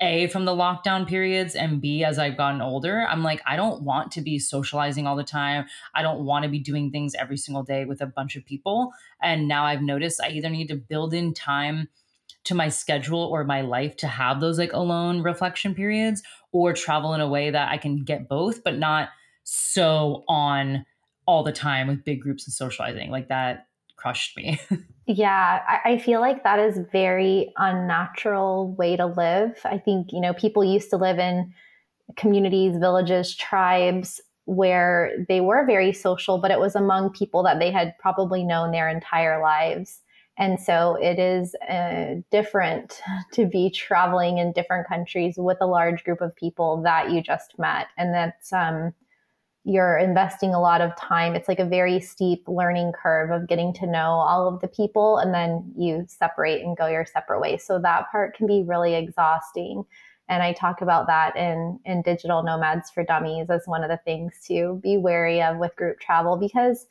[0.02, 3.84] a from the lockdown periods and b as i've gotten older i'm like i don't
[3.84, 7.38] want to be socializing all the time i don't want to be doing things every
[7.38, 10.76] single day with a bunch of people and now i've noticed i either need to
[10.76, 11.88] build in time
[12.44, 17.14] to my schedule or my life to have those like alone reflection periods or travel
[17.14, 19.10] in a way that i can get both but not
[19.44, 20.86] so on
[21.26, 24.60] all the time with big groups and socializing like that crushed me
[25.08, 29.60] Yeah, I, I, feel like that is very unnatural way to live.
[29.66, 31.54] I think, you know, people used to live in
[32.16, 37.72] communities, villages, tribes where they were very social, but it was among people that they
[37.72, 40.02] had probably known their entire lives.
[40.42, 43.00] And so it is uh, different
[43.34, 47.58] to be traveling in different countries with a large group of people that you just
[47.60, 47.88] met.
[47.96, 48.94] And that's, um,
[49.64, 51.36] you're investing a lot of time.
[51.36, 55.20] It's like a very steep learning curve of getting to know all of the people
[55.20, 57.64] and then you separate and go your separate ways.
[57.64, 59.84] So that part can be really exhausting.
[60.28, 64.00] And I talk about that in, in Digital Nomads for Dummies as one of the
[64.04, 66.88] things to be wary of with group travel because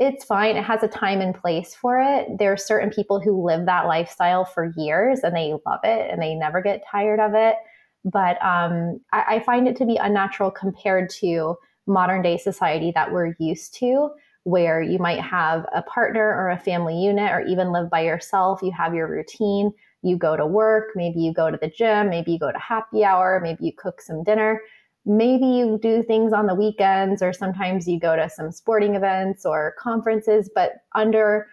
[0.00, 0.56] it's fine.
[0.56, 2.38] It has a time and place for it.
[2.38, 6.20] There are certain people who live that lifestyle for years and they love it and
[6.20, 7.56] they never get tired of it.
[8.02, 11.54] But um, I, I find it to be unnatural compared to
[11.86, 14.08] modern day society that we're used to,
[14.44, 18.62] where you might have a partner or a family unit or even live by yourself.
[18.62, 19.70] You have your routine.
[20.02, 23.04] You go to work, maybe you go to the gym, maybe you go to happy
[23.04, 24.62] hour, maybe you cook some dinner.
[25.06, 29.46] Maybe you do things on the weekends, or sometimes you go to some sporting events
[29.46, 31.46] or conferences, but under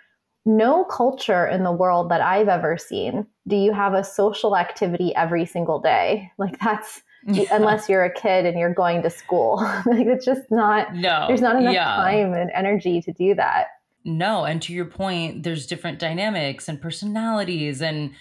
[0.45, 5.13] no culture in the world that I've ever seen do you have a social activity
[5.15, 6.31] every single day.
[6.37, 7.01] Like that's
[7.51, 9.57] unless you're a kid and you're going to school.
[9.85, 11.25] like it's just not no.
[11.27, 11.95] There's not enough yeah.
[11.95, 13.67] time and energy to do that.
[14.05, 18.11] No, and to your point, there's different dynamics and personalities and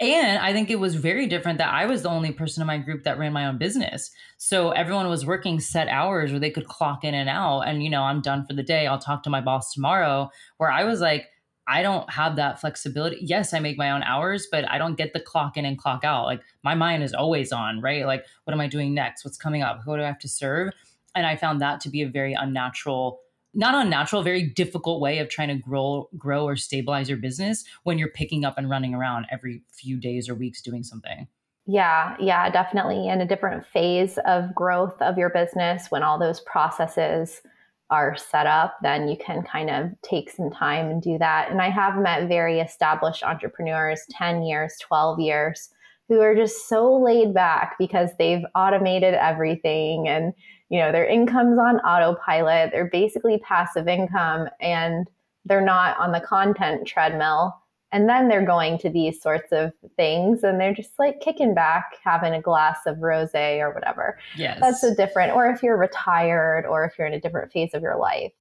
[0.00, 2.78] and I think it was very different that I was the only person in my
[2.78, 4.10] group that ran my own business.
[4.36, 7.90] So everyone was working set hours where they could clock in and out and you
[7.90, 8.86] know, I'm done for the day.
[8.86, 11.28] I'll talk to my boss tomorrow where I was like
[11.68, 13.18] I don't have that flexibility.
[13.20, 16.02] Yes, I make my own hours, but I don't get the clock in and clock
[16.02, 16.24] out.
[16.24, 18.06] Like my mind is always on, right?
[18.06, 19.22] Like, what am I doing next?
[19.22, 19.82] What's coming up?
[19.84, 20.72] Who do I have to serve?
[21.14, 23.20] And I found that to be a very unnatural,
[23.54, 27.98] not unnatural, very difficult way of trying to grow, grow or stabilize your business when
[27.98, 31.26] you're picking up and running around every few days or weeks doing something.
[31.66, 33.08] Yeah, yeah, definitely.
[33.08, 37.42] In a different phase of growth of your business when all those processes
[37.90, 41.50] are set up, then you can kind of take some time and do that.
[41.50, 45.70] And I have met very established entrepreneurs, 10 years, 12 years,
[46.08, 50.32] who are just so laid back because they've automated everything and
[50.68, 55.08] you know their income's on autopilot they're basically passive income and
[55.44, 57.54] they're not on the content treadmill
[57.90, 61.94] and then they're going to these sorts of things and they're just like kicking back,
[62.04, 64.18] having a glass of rose or whatever.
[64.36, 64.58] Yes.
[64.60, 67.82] That's a different, or if you're retired or if you're in a different phase of
[67.82, 68.32] your life.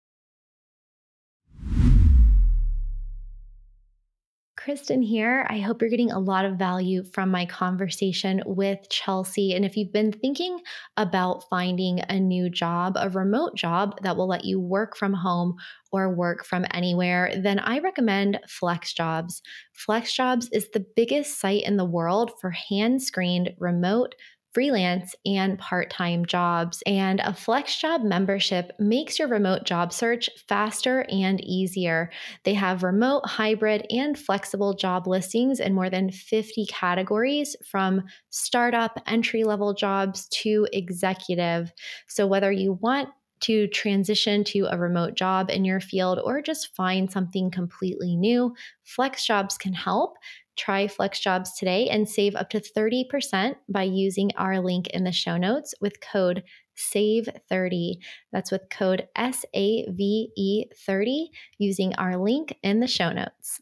[4.67, 5.47] Kristin here.
[5.49, 9.53] I hope you're getting a lot of value from my conversation with Chelsea.
[9.53, 10.59] And if you've been thinking
[10.97, 15.55] about finding a new job, a remote job that will let you work from home
[15.93, 19.39] or work from anywhere, then I recommend FlexJobs.
[19.87, 24.15] FlexJobs is the biggest site in the world for hand screened remote
[24.57, 26.81] freelance and part time jobs.
[26.87, 32.09] And a FlexJob membership makes your remote job search faster and easier.
[32.43, 38.99] They have remote, hybrid, and flexible job listings in more than 50 categories from startup,
[39.05, 41.71] entry level jobs to executive.
[42.07, 43.09] So, whether you want
[43.41, 48.55] to transition to a remote job in your field or just find something completely new,
[48.97, 50.17] FlexJobs can help.
[50.57, 55.37] Try FlexJobs today and save up to 30% by using our link in the show
[55.37, 56.43] notes with code
[56.77, 57.93] SAVE30.
[58.31, 61.29] That's with code S A V E 30
[61.59, 63.61] using our link in the show notes.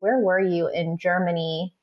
[0.00, 1.74] Where were you in Germany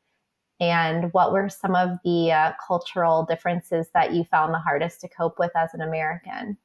[0.59, 5.09] and what were some of the uh, cultural differences that you found the hardest to
[5.09, 6.57] cope with as an American?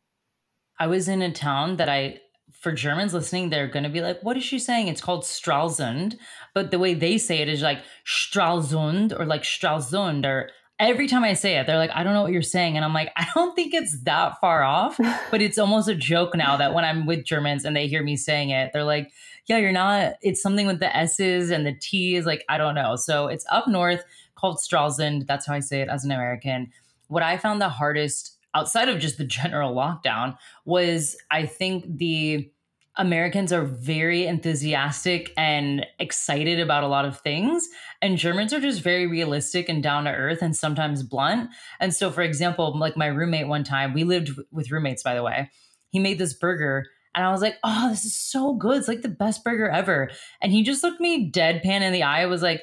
[0.78, 2.20] I was in a town that I,
[2.60, 4.88] for Germans listening, they're going to be like, what is she saying?
[4.88, 6.16] It's called Stralsund.
[6.54, 11.24] But the way they say it is like Stralsund or like Stralsund or every time
[11.24, 12.76] I say it, they're like, I don't know what you're saying.
[12.76, 14.98] And I'm like, I don't think it's that far off,
[15.30, 18.16] but it's almost a joke now that when I'm with Germans and they hear me
[18.16, 19.10] saying it, they're like,
[19.46, 22.26] yeah, you're not, it's something with the S's and the T's.
[22.26, 22.94] Like, I don't know.
[22.96, 24.04] So it's up north
[24.34, 25.26] called Stralsund.
[25.26, 26.70] That's how I say it as an American.
[27.08, 32.50] What I found the hardest outside of just the general lockdown was, I think, the,
[32.96, 37.66] Americans are very enthusiastic and excited about a lot of things.
[38.02, 41.50] And Germans are just very realistic and down to earth and sometimes blunt.
[41.80, 45.22] And so, for example, like my roommate one time, we lived with roommates, by the
[45.22, 45.50] way,
[45.88, 46.86] he made this burger.
[47.14, 48.78] And I was like, oh, this is so good.
[48.78, 50.10] It's like the best burger ever.
[50.42, 52.26] And he just looked me deadpan in the eye.
[52.26, 52.62] Was like,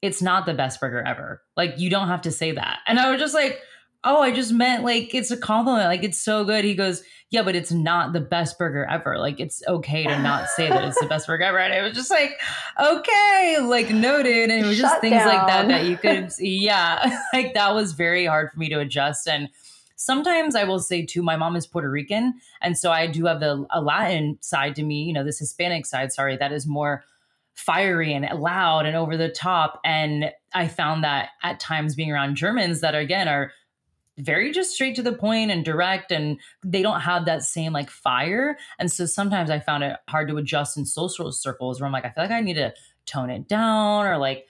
[0.00, 1.42] it's not the best burger ever.
[1.56, 2.78] Like, you don't have to say that.
[2.86, 3.60] And I was just like,
[4.04, 5.86] oh, I just meant like it's a compliment.
[5.86, 6.64] Like, it's so good.
[6.64, 9.18] He goes, yeah, but it's not the best burger ever.
[9.18, 11.58] Like it's okay to not say that it's the best burger ever.
[11.58, 12.38] And it was just like,
[12.78, 14.50] okay, like noted.
[14.50, 15.28] And it was just things down.
[15.28, 19.26] like that that you could, yeah, like that was very hard for me to adjust.
[19.26, 19.48] And
[19.96, 22.34] sometimes I will say too, my mom is Puerto Rican.
[22.60, 25.86] And so I do have the a Latin side to me, you know, this Hispanic
[25.86, 27.02] side, sorry, that is more
[27.54, 29.80] fiery and loud and over the top.
[29.86, 33.52] And I found that at times being around Germans that again are
[34.22, 37.90] very just straight to the point and direct and they don't have that same like
[37.90, 38.56] fire.
[38.78, 42.04] And so sometimes i found it hard to adjust in social circles where i'm like
[42.04, 42.72] i feel like i need to
[43.06, 44.46] tone it down or like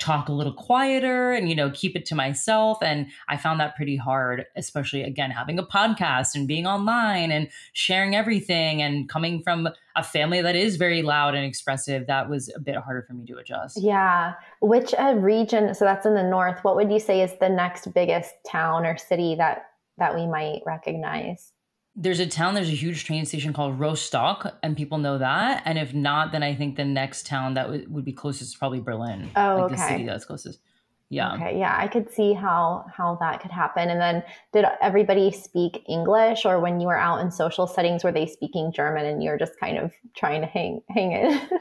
[0.00, 2.78] talk a little quieter and you know keep it to myself.
[2.82, 7.48] And i found that pretty hard especially again having a podcast and being online and
[7.72, 12.50] sharing everything and coming from a family that is very loud and expressive that was
[12.54, 13.80] a bit harder for me to adjust.
[13.80, 14.34] Yeah.
[14.60, 17.92] Which uh, region so that's in the north what would you say is the next
[17.94, 19.66] biggest town or city that
[19.98, 21.52] that we might recognize
[21.96, 25.62] there's a town, there's a huge train station called Rostock, and people know that.
[25.64, 28.54] And if not, then I think the next town that w- would be closest is
[28.54, 29.30] probably Berlin.
[29.36, 29.74] Oh, like okay.
[29.74, 30.60] the city that's closest.
[31.08, 31.34] Yeah.
[31.34, 31.58] Okay.
[31.58, 33.90] Yeah, I could see how how that could happen.
[33.90, 34.22] And then,
[34.52, 38.72] did everybody speak English, or when you were out in social settings, were they speaking
[38.72, 41.50] German, and you're just kind of trying to hang hang it?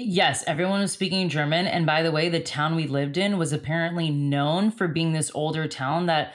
[0.00, 1.66] Yes, everyone was speaking German.
[1.66, 5.32] And by the way, the town we lived in was apparently known for being this
[5.34, 6.34] older town that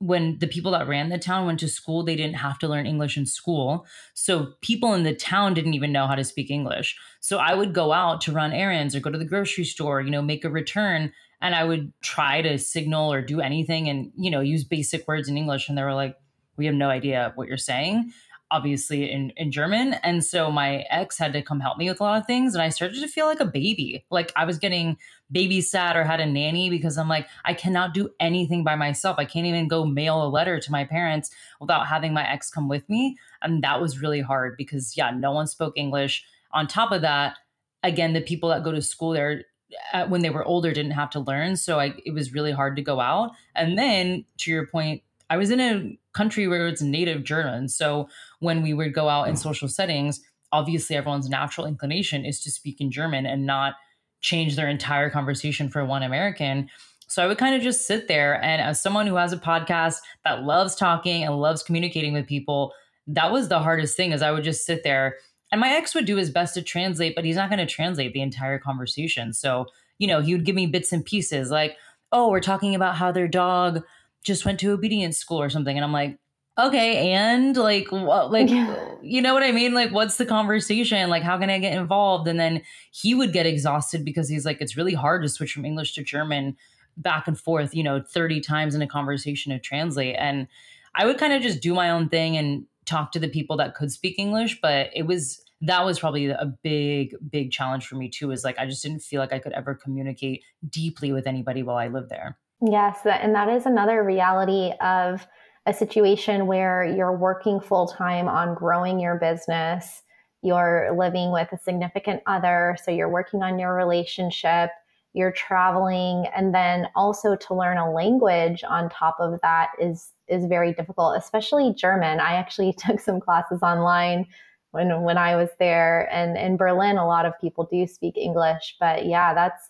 [0.00, 2.86] when the people that ran the town went to school, they didn't have to learn
[2.86, 3.86] English in school.
[4.14, 6.96] So people in the town didn't even know how to speak English.
[7.20, 10.10] So I would go out to run errands or go to the grocery store, you
[10.10, 14.30] know, make a return, and I would try to signal or do anything and, you
[14.30, 15.68] know, use basic words in English.
[15.68, 16.16] And they were like,
[16.56, 18.12] we have no idea what you're saying
[18.50, 19.94] obviously in, in German.
[20.02, 22.54] And so my ex had to come help me with a lot of things.
[22.54, 24.04] And I started to feel like a baby.
[24.10, 24.98] Like I was getting
[25.32, 29.16] babysat or had a nanny because I'm like, I cannot do anything by myself.
[29.18, 31.30] I can't even go mail a letter to my parents
[31.60, 33.16] without having my ex come with me.
[33.42, 36.24] And that was really hard because, yeah, no one spoke English.
[36.52, 37.36] On top of that,
[37.82, 39.44] again, the people that go to school there
[39.92, 41.56] uh, when they were older didn't have to learn.
[41.56, 43.30] So I, it was really hard to go out.
[43.54, 47.68] And then to your point, I was in a country where it's native German.
[47.68, 48.08] So
[48.40, 49.38] when we would go out in mm.
[49.38, 50.20] social settings,
[50.52, 53.74] obviously everyone's natural inclination is to speak in German and not
[54.20, 56.68] change their entire conversation for one American.
[57.06, 58.42] So I would kind of just sit there.
[58.42, 62.72] And as someone who has a podcast that loves talking and loves communicating with people,
[63.06, 65.16] that was the hardest thing is I would just sit there
[65.52, 68.12] and my ex would do his best to translate, but he's not going to translate
[68.12, 69.32] the entire conversation.
[69.32, 69.66] So,
[69.98, 71.76] you know, he would give me bits and pieces like,
[72.12, 73.82] oh, we're talking about how their dog
[74.24, 75.76] just went to obedience school or something.
[75.76, 76.18] And I'm like,
[76.58, 78.94] okay, and like, what, like, yeah.
[79.02, 79.72] you know what I mean?
[79.72, 81.08] Like, what's the conversation?
[81.08, 82.28] Like, how can I get involved?
[82.28, 85.64] And then he would get exhausted because he's like, it's really hard to switch from
[85.64, 86.56] English to German
[86.96, 90.16] back and forth, you know, 30 times in a conversation to translate.
[90.18, 90.48] And
[90.94, 93.74] I would kind of just do my own thing and talk to the people that
[93.74, 94.60] could speak English.
[94.60, 98.58] But it was, that was probably a big, big challenge for me too, is like,
[98.58, 102.10] I just didn't feel like I could ever communicate deeply with anybody while I lived
[102.10, 102.38] there.
[102.62, 105.26] Yes, and that is another reality of
[105.66, 110.02] a situation where you're working full time on growing your business,
[110.42, 114.70] you're living with a significant other, so you're working on your relationship,
[115.14, 120.44] you're traveling, and then also to learn a language on top of that is is
[120.46, 122.20] very difficult, especially German.
[122.20, 124.26] I actually took some classes online
[124.72, 128.76] when when I was there and in Berlin a lot of people do speak English,
[128.78, 129.69] but yeah, that's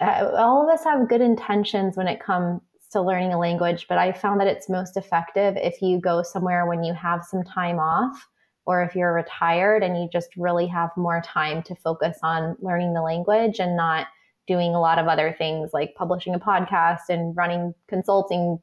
[0.00, 2.60] Uh, all of us have good intentions when it comes
[2.92, 6.66] to learning a language, but I found that it's most effective if you go somewhere
[6.66, 8.28] when you have some time off
[8.66, 12.94] or if you're retired and you just really have more time to focus on learning
[12.94, 14.08] the language and not
[14.46, 18.58] doing a lot of other things like publishing a podcast and running consulting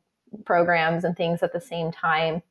[0.45, 2.41] programs and things at the same time.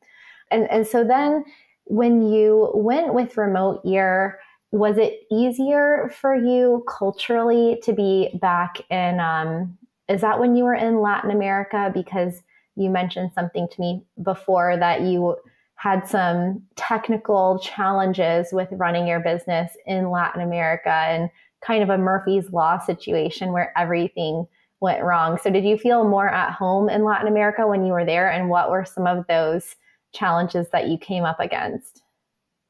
[0.50, 1.44] And, and so then
[1.84, 4.38] when you went with remote year,
[4.72, 10.64] was it easier for you culturally to be back in um, is that when you
[10.64, 11.90] were in latin america?
[11.92, 12.42] Because
[12.76, 15.36] you mentioned something to me before that you
[15.76, 21.98] had some technical challenges with running your business in latin america and kind of a
[21.98, 24.46] murphy's law situation where everything
[24.80, 25.38] went wrong.
[25.42, 28.30] So did you feel more at home in latin america when you were there?
[28.30, 29.76] And what were some of those
[30.12, 32.02] challenges that you came up against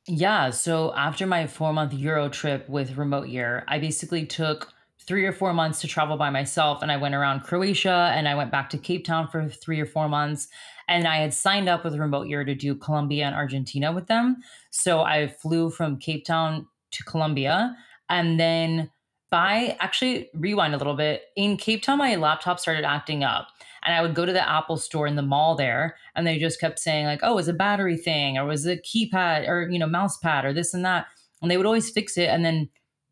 [0.08, 0.50] Yeah.
[0.50, 4.72] So after my four month Euro trip with Remote Year, I basically took
[5.06, 8.34] three or four months to travel by myself and I went around Croatia and I
[8.34, 10.48] went back to Cape Town for three or four months.
[10.88, 14.36] And I had signed up with Remote Year to do Colombia and Argentina with them.
[14.70, 17.76] So I flew from Cape Town to Colombia
[18.08, 18.90] and then
[19.30, 23.48] by actually rewind a little bit in Cape Town, my laptop started acting up.
[23.86, 26.60] And I would go to the Apple store in the mall there, and they just
[26.60, 29.78] kept saying, like, oh, it's a battery thing, or was it a keypad or you
[29.78, 31.06] know, mouse pad or this and that.
[31.40, 32.28] And they would always fix it.
[32.28, 32.68] And then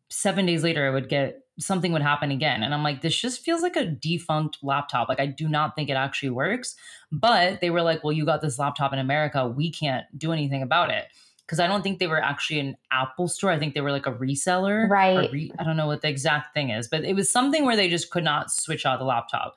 [0.09, 2.63] seven days later, I would get something would happen again.
[2.63, 5.07] And I'm like, this just feels like a defunct laptop.
[5.07, 6.75] Like, I do not think it actually works.
[7.11, 9.47] But they were like, well, you got this laptop in America.
[9.47, 11.05] We can't do anything about it
[11.45, 13.51] because I don't think they were actually an Apple store.
[13.51, 14.89] I think they were like a reseller.
[14.89, 15.31] Right.
[15.31, 17.87] Re- I don't know what the exact thing is, but it was something where they
[17.87, 19.55] just could not switch out the laptop.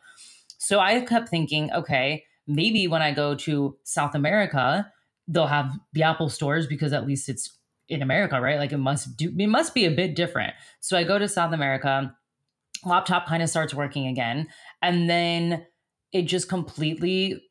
[0.59, 4.91] So I kept thinking, okay, maybe when I go to South America,
[5.27, 8.59] they'll have the Apple stores because at least it's in America, right?
[8.59, 10.55] Like it must do it must be a bit different.
[10.81, 12.15] So I go to South America,
[12.85, 14.49] laptop kind of starts working again,
[14.83, 15.67] and then
[16.13, 17.43] it just completely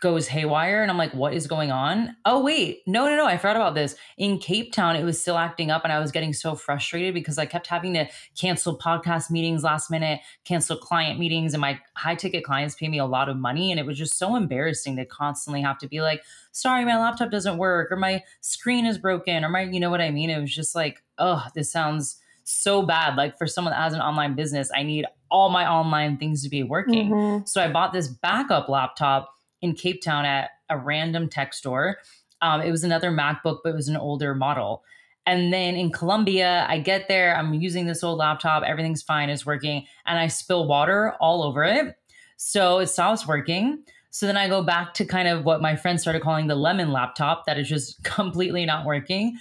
[0.00, 2.14] goes haywire and I'm like, what is going on?
[2.24, 3.96] Oh, wait, no, no, no, I forgot about this.
[4.16, 7.38] In Cape Town, it was still acting up and I was getting so frustrated because
[7.38, 8.08] I kept having to
[8.38, 12.98] cancel podcast meetings last minute, cancel client meetings, and my high ticket clients pay me
[12.98, 13.70] a lot of money.
[13.70, 16.22] And it was just so embarrassing to constantly have to be like,
[16.52, 20.00] sorry, my laptop doesn't work, or my screen is broken, or my, you know what
[20.00, 20.30] I mean?
[20.30, 23.16] It was just like, oh, this sounds so bad.
[23.16, 26.48] Like for someone that has an online business, I need all my online things to
[26.48, 27.10] be working.
[27.10, 27.46] Mm-hmm.
[27.46, 31.98] So I bought this backup laptop in Cape Town at a random tech store.
[32.42, 34.82] Um, it was another MacBook, but it was an older model.
[35.24, 39.46] And then in Colombia, I get there, I'm using this old laptop, everything's fine, it's
[39.46, 41.96] working, and I spill water all over it.
[42.36, 43.84] So it stops working.
[44.10, 46.90] So then I go back to kind of what my friend started calling the lemon
[46.90, 49.38] laptop that is just completely not working.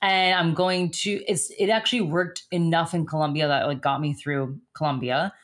[0.00, 4.14] And I'm going to it's it actually worked enough in Colombia that like got me
[4.14, 5.34] through Colombia.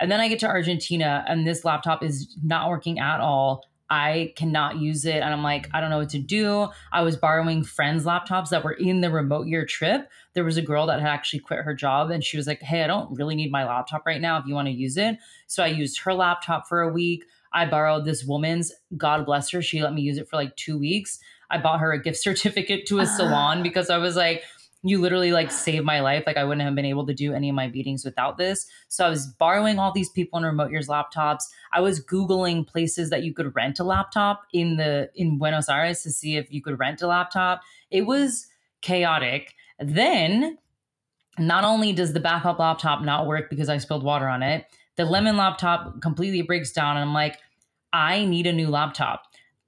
[0.00, 3.64] And then I get to Argentina and this laptop is not working at all.
[3.90, 5.16] I cannot use it.
[5.16, 6.68] And I'm like, I don't know what to do.
[6.92, 10.08] I was borrowing friends' laptops that were in the remote year trip.
[10.32, 12.82] There was a girl that had actually quit her job and she was like, Hey,
[12.82, 15.18] I don't really need my laptop right now if you want to use it.
[15.46, 17.24] So I used her laptop for a week.
[17.52, 19.62] I borrowed this woman's, God bless her.
[19.62, 21.18] She let me use it for like two weeks.
[21.50, 23.16] I bought her a gift certificate to a ah.
[23.16, 24.42] salon because I was like,
[24.86, 26.24] you literally like saved my life.
[26.26, 28.66] Like I wouldn't have been able to do any of my meetings without this.
[28.88, 31.44] So I was borrowing all these people in remote years laptops.
[31.72, 36.02] I was Googling places that you could rent a laptop in the in Buenos Aires
[36.02, 37.62] to see if you could rent a laptop.
[37.90, 38.46] It was
[38.82, 39.54] chaotic.
[39.78, 40.58] Then
[41.38, 44.66] not only does the backup laptop not work because I spilled water on it,
[44.96, 46.98] the lemon laptop completely breaks down.
[46.98, 47.38] And I'm like,
[47.94, 49.22] I need a new laptop.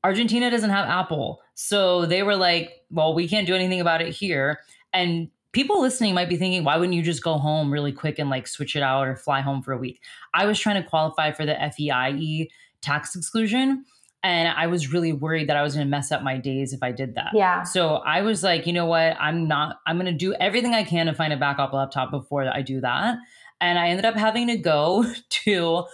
[0.04, 1.40] Argentina doesn't have Apple.
[1.54, 4.60] So they were like, well, we can't do anything about it here.
[4.96, 8.30] And people listening might be thinking, why wouldn't you just go home really quick and
[8.30, 10.02] like switch it out or fly home for a week?
[10.32, 12.48] I was trying to qualify for the FEIE
[12.80, 13.84] tax exclusion.
[14.22, 16.82] And I was really worried that I was going to mess up my days if
[16.82, 17.30] I did that.
[17.34, 17.62] Yeah.
[17.62, 19.16] So I was like, you know what?
[19.20, 22.48] I'm not, I'm going to do everything I can to find a backup laptop before
[22.48, 23.18] I do that.
[23.60, 25.84] And I ended up having to go to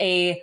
[0.00, 0.40] a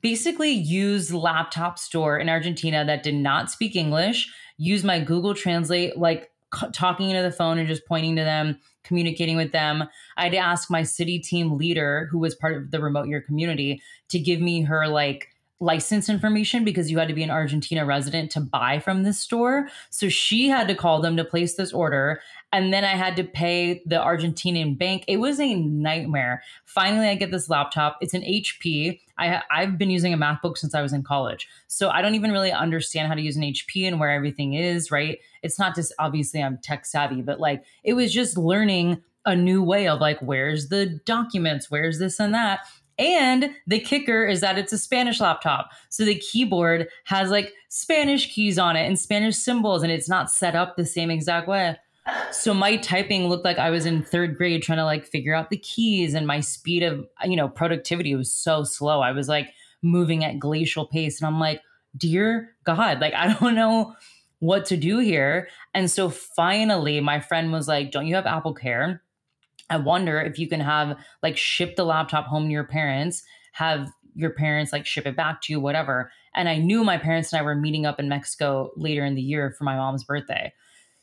[0.00, 5.96] basically used laptop store in Argentina that did not speak English, use my Google Translate
[5.96, 6.31] like
[6.72, 9.84] talking into the phone and just pointing to them, communicating with them.
[10.16, 13.20] I had to ask my city team leader, who was part of the remote year
[13.20, 15.28] community, to give me her like
[15.60, 19.68] license information because you had to be an Argentina resident to buy from this store.
[19.90, 22.20] So she had to call them to place this order.
[22.52, 25.04] And then I had to pay the Argentinian bank.
[25.08, 26.42] It was a nightmare.
[26.66, 27.96] Finally, I get this laptop.
[28.02, 29.00] It's an HP.
[29.18, 31.48] I, I've been using a MacBook since I was in college.
[31.66, 34.90] So I don't even really understand how to use an HP and where everything is,
[34.90, 35.18] right?
[35.42, 39.62] It's not just obviously I'm tech savvy, but like it was just learning a new
[39.62, 41.70] way of like, where's the documents?
[41.70, 42.60] Where's this and that?
[42.98, 45.70] And the kicker is that it's a Spanish laptop.
[45.88, 50.30] So the keyboard has like Spanish keys on it and Spanish symbols, and it's not
[50.30, 51.76] set up the same exact way.
[52.32, 55.50] So my typing looked like I was in third grade trying to like figure out
[55.50, 59.00] the keys, and my speed of, you know, productivity was so slow.
[59.00, 61.20] I was like moving at glacial pace.
[61.20, 61.60] And I'm like,
[61.96, 63.94] dear God, like I don't know
[64.38, 65.48] what to do here.
[65.74, 69.02] And so finally, my friend was like, Don't you have Apple Care?
[69.70, 73.22] I wonder if you can have like ship the laptop home to your parents,
[73.52, 76.10] have your parents like ship it back to you, whatever.
[76.34, 79.22] And I knew my parents and I were meeting up in Mexico later in the
[79.22, 80.52] year for my mom's birthday.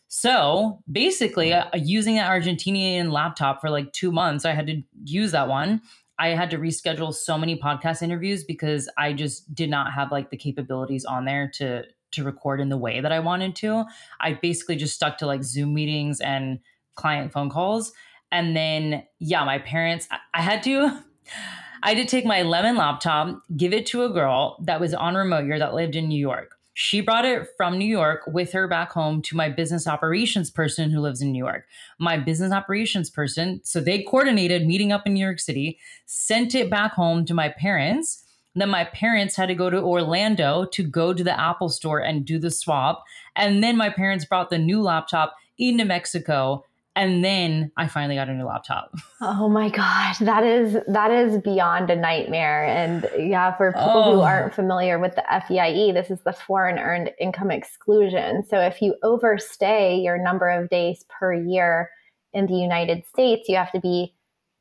[0.10, 5.32] So basically, uh, using that Argentinian laptop for like two months, I had to use
[5.32, 5.82] that one.
[6.18, 10.32] I had to reschedule so many podcast interviews because I just did not have like
[10.32, 13.86] the capabilities on there to to record in the way that I wanted to.
[14.20, 16.60] I basically just stuck to like Zoom meetings and
[16.96, 17.94] client phone calls.
[18.32, 21.04] And then, yeah, my parents, I, I had to.
[21.84, 25.46] I did take my lemon laptop, give it to a girl that was on remote
[25.46, 26.59] year that lived in New York.
[26.82, 30.90] She brought it from New York with her back home to my business operations person
[30.90, 31.66] who lives in New York.
[32.00, 36.70] My business operations person, so they coordinated meeting up in New York City, sent it
[36.70, 38.24] back home to my parents.
[38.56, 42.24] Then my parents had to go to Orlando to go to the Apple store and
[42.24, 43.04] do the swap.
[43.36, 46.64] And then my parents brought the new laptop into Mexico
[47.00, 48.94] and then I finally got a new laptop.
[49.22, 52.66] Oh my god, that is that is beyond a nightmare.
[52.66, 54.14] And yeah, for people oh.
[54.14, 58.46] who aren't familiar with the FEIE, this is the foreign earned income exclusion.
[58.48, 61.90] So if you overstay your number of days per year
[62.32, 64.14] in the United States, you have to be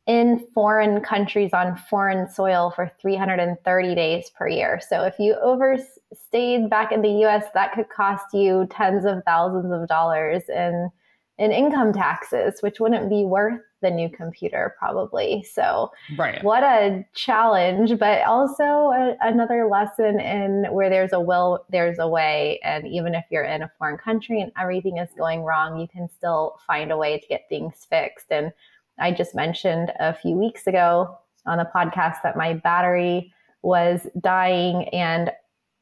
[0.09, 4.81] in foreign countries on foreign soil for 330 days per year.
[4.89, 9.73] So if you overstayed back in the US, that could cost you tens of thousands
[9.73, 10.91] of dollars in
[11.39, 15.45] in income taxes, which wouldn't be worth the new computer probably.
[15.45, 16.43] So, right.
[16.43, 22.09] what a challenge, but also a, another lesson in where there's a will, there's a
[22.09, 22.59] way.
[22.65, 26.09] And even if you're in a foreign country and everything is going wrong, you can
[26.09, 28.27] still find a way to get things fixed.
[28.31, 28.53] And
[28.99, 31.17] I just mentioned a few weeks ago
[31.47, 33.33] on the podcast that my battery
[33.63, 35.31] was dying and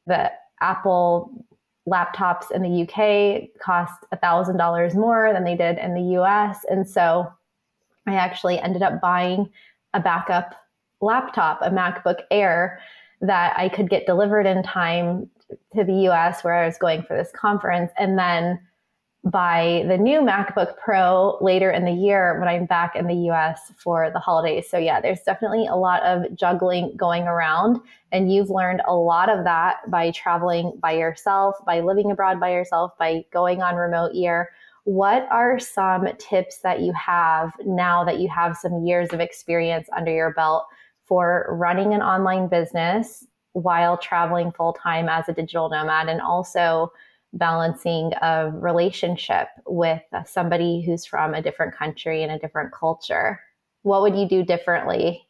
[0.05, 0.31] the
[0.61, 1.45] Apple
[1.87, 6.65] laptops in the UK cost $1,000 more than they did in the US.
[6.69, 7.31] And so
[8.05, 9.49] I actually ended up buying
[9.93, 10.53] a backup
[11.01, 12.79] laptop, a MacBook Air
[13.21, 15.29] that I could get delivered in time
[15.75, 17.91] to the US where I was going for this conference.
[17.97, 18.59] And then
[19.23, 23.71] buy the new MacBook Pro later in the year when I'm back in the US
[23.77, 24.69] for the holidays.
[24.69, 27.79] So, yeah, there's definitely a lot of juggling going around.
[28.11, 32.51] And you've learned a lot of that by traveling by yourself, by living abroad by
[32.51, 34.49] yourself, by going on remote year.
[34.85, 39.89] What are some tips that you have now that you have some years of experience
[39.95, 40.65] under your belt
[41.03, 46.93] for running an online business while traveling full time as a digital nomad and also?
[47.33, 53.39] Balancing a relationship with somebody who's from a different country and a different culture?
[53.83, 55.27] What would you do differently?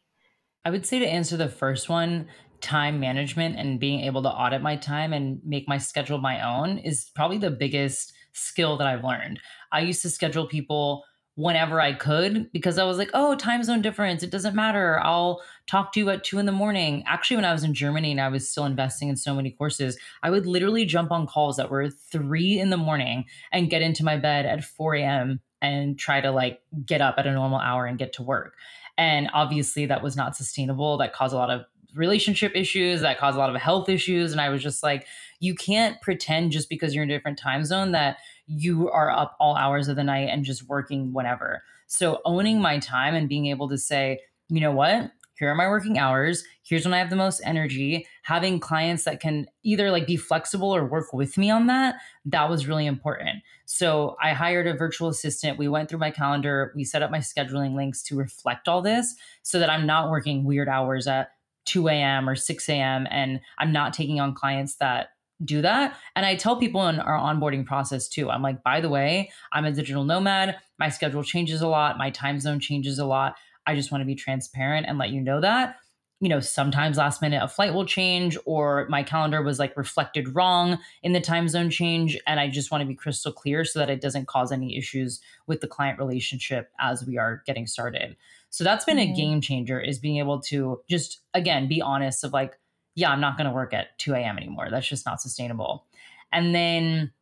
[0.64, 2.26] I would say to answer the first one,
[2.60, 6.78] time management and being able to audit my time and make my schedule my own
[6.78, 9.40] is probably the biggest skill that I've learned.
[9.72, 11.04] I used to schedule people
[11.38, 14.24] whenever I could because I was like, oh, time zone difference.
[14.24, 14.98] It doesn't matter.
[15.04, 17.04] I'll talk to you at two in the morning.
[17.06, 19.96] Actually, when I was in Germany and I was still investing in so many courses,
[20.24, 24.02] I would literally jump on calls that were three in the morning and get into
[24.02, 25.38] my bed at 4 a.m.
[25.62, 28.54] and try to like get up at a normal hour and get to work.
[28.96, 30.98] And obviously, that was not sustainable.
[30.98, 34.32] That caused a lot of relationship issues, that caused a lot of health issues.
[34.32, 35.06] And I was just like,
[35.40, 39.36] you can't pretend just because you're in a different time zone that you are up
[39.38, 41.62] all hours of the night and just working whenever.
[41.86, 45.10] So owning my time and being able to say, you know what?
[45.38, 46.42] Here are my working hours.
[46.64, 48.08] Here's when I have the most energy.
[48.22, 52.50] Having clients that can either like be flexible or work with me on that, that
[52.50, 53.42] was really important.
[53.64, 55.56] So I hired a virtual assistant.
[55.56, 56.72] We went through my calendar.
[56.74, 60.42] We set up my scheduling links to reflect all this so that I'm not working
[60.42, 61.30] weird hours at
[61.66, 62.28] 2 a.m.
[62.28, 63.06] or 6 a.m.
[63.10, 65.10] and I'm not taking on clients that
[65.44, 65.96] do that.
[66.16, 69.64] And I tell people in our onboarding process too, I'm like, by the way, I'm
[69.64, 70.56] a digital nomad.
[70.78, 71.98] My schedule changes a lot.
[71.98, 73.36] My time zone changes a lot.
[73.66, 75.76] I just want to be transparent and let you know that.
[76.20, 80.34] You know, sometimes last minute a flight will change or my calendar was like reflected
[80.34, 82.18] wrong in the time zone change.
[82.26, 85.20] And I just want to be crystal clear so that it doesn't cause any issues
[85.46, 88.16] with the client relationship as we are getting started.
[88.50, 89.12] So that's been mm-hmm.
[89.12, 92.58] a game changer is being able to just, again, be honest of like,
[92.98, 94.36] yeah, I'm not going to work at 2 a.m.
[94.36, 94.68] anymore.
[94.70, 95.86] That's just not sustainable.
[96.32, 97.12] And then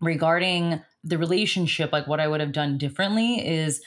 [0.00, 3.82] regarding the relationship, like what I would have done differently is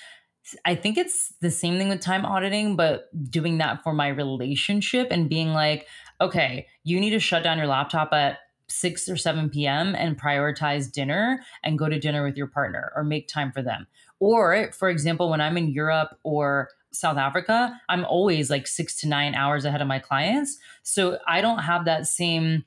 [0.64, 5.08] I think it's the same thing with time auditing, but doing that for my relationship
[5.10, 5.88] and being like,
[6.22, 8.38] okay, you need to shut down your laptop at
[8.68, 9.95] 6 or 7 p.m.
[9.95, 13.88] and prioritize dinner and go to dinner with your partner or make time for them.
[14.20, 19.07] Or, for example, when I'm in Europe or South Africa, I'm always like six to
[19.07, 20.57] nine hours ahead of my clients.
[20.83, 22.63] So I don't have that same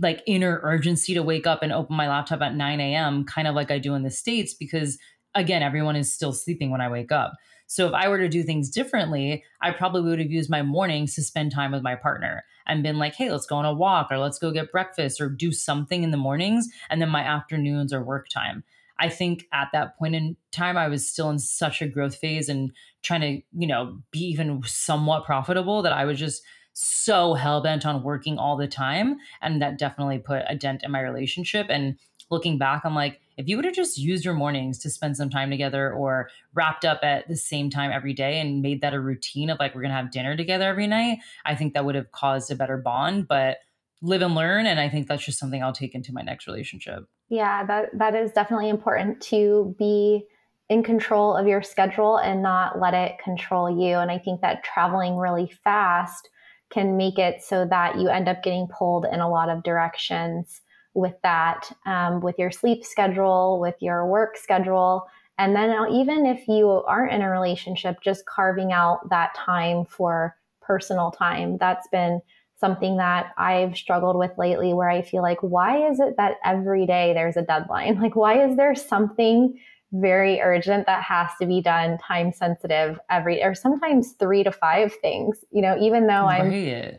[0.00, 3.54] like inner urgency to wake up and open my laptop at 9 a.m., kind of
[3.54, 4.98] like I do in the States, because
[5.34, 7.34] again, everyone is still sleeping when I wake up.
[7.66, 11.14] So if I were to do things differently, I probably would have used my mornings
[11.14, 14.08] to spend time with my partner and been like, hey, let's go on a walk
[14.10, 16.68] or let's go get breakfast or do something in the mornings.
[16.88, 18.64] And then my afternoons are work time.
[18.98, 22.48] I think at that point in time, I was still in such a growth phase
[22.48, 22.72] and
[23.02, 26.42] trying to, you know, be even somewhat profitable that I was just
[26.72, 29.16] so hell bent on working all the time.
[29.40, 31.66] And that definitely put a dent in my relationship.
[31.68, 31.98] And
[32.30, 35.30] looking back, I'm like, if you would have just used your mornings to spend some
[35.30, 39.00] time together or wrapped up at the same time every day and made that a
[39.00, 41.94] routine of like, we're going to have dinner together every night, I think that would
[41.94, 43.28] have caused a better bond.
[43.28, 43.58] But
[44.02, 44.66] live and learn.
[44.66, 47.04] And I think that's just something I'll take into my next relationship.
[47.28, 50.24] Yeah, that, that is definitely important to be
[50.68, 53.96] in control of your schedule and not let it control you.
[53.96, 56.28] And I think that traveling really fast
[56.70, 60.60] can make it so that you end up getting pulled in a lot of directions
[60.94, 65.06] with that, um, with your sleep schedule, with your work schedule.
[65.38, 70.36] And then even if you aren't in a relationship, just carving out that time for
[70.60, 71.56] personal time.
[71.58, 72.20] That's been
[72.58, 76.86] something that I've struggled with lately where I feel like, why is it that every
[76.86, 78.00] day there's a deadline?
[78.08, 79.58] Like, why is there something
[79.92, 84.92] very urgent that has to be done time sensitive every or sometimes three to five
[85.00, 86.50] things you know even though i'm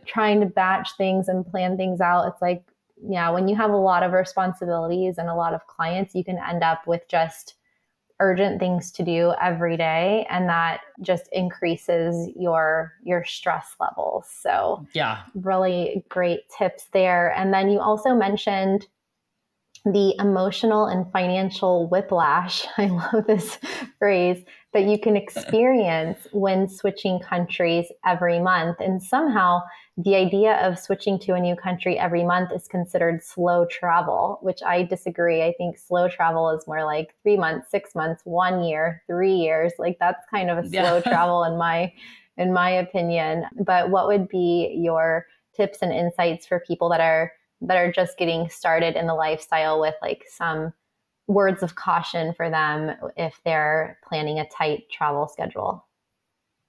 [0.08, 2.64] trying to batch things and plan things out it's like
[3.08, 6.40] yeah when you have a lot of responsibilities and a lot of clients you can
[6.40, 7.54] end up with just
[8.20, 14.28] urgent things to do every day and that just increases your your stress levels.
[14.30, 15.24] So yeah.
[15.36, 17.34] really great tips there.
[17.36, 18.88] And then you also mentioned
[19.86, 23.58] the emotional and financial whiplash i love this
[23.98, 29.62] phrase that you can experience when switching countries every month and somehow
[30.02, 34.64] the idea of switching to a new country every month is considered slow travel, which
[34.66, 35.44] I disagree.
[35.44, 39.74] I think slow travel is more like three months, six months, one year, three years.
[39.78, 41.02] Like that's kind of a slow yeah.
[41.06, 41.92] travel in my
[42.38, 43.44] in my opinion.
[43.66, 48.18] But what would be your tips and insights for people that are that are just
[48.18, 50.74] getting started in the lifestyle with like some
[51.28, 55.86] words of caution for them if they're planning a tight travel schedule?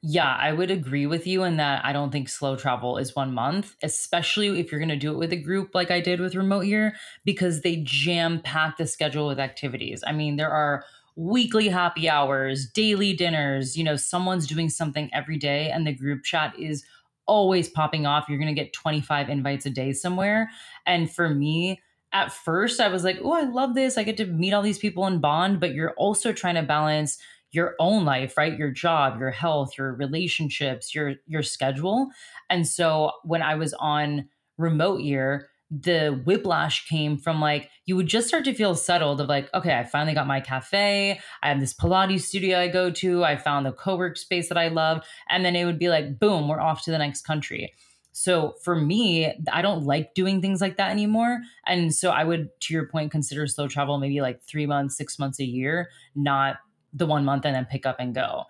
[0.02, 3.34] Yeah, I would agree with you in that I don't think slow travel is one
[3.34, 6.34] month, especially if you're going to do it with a group like I did with
[6.34, 10.02] Remote Year, because they jam pack the schedule with activities.
[10.06, 10.84] I mean, there are
[11.16, 16.24] weekly happy hours, daily dinners, you know, someone's doing something every day, and the group
[16.24, 16.82] chat is
[17.30, 18.26] always popping off.
[18.28, 20.50] You're going to get 25 invites a day somewhere.
[20.84, 21.80] And for me,
[22.12, 23.96] at first, I was like, oh, I love this.
[23.96, 27.18] I get to meet all these people and bond, but you're also trying to balance
[27.52, 32.08] your own life right your job your health your relationships your your schedule
[32.48, 38.06] and so when i was on remote year the whiplash came from like you would
[38.06, 41.60] just start to feel settled of like okay i finally got my cafe i have
[41.60, 45.44] this pilates studio i go to i found the co-work space that i love and
[45.44, 47.72] then it would be like boom we're off to the next country
[48.10, 52.48] so for me i don't like doing things like that anymore and so i would
[52.60, 56.56] to your point consider slow travel maybe like three months six months a year not
[56.92, 58.44] the one month and then pick up and go.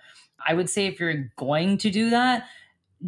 [0.47, 2.47] I would say if you're going to do that,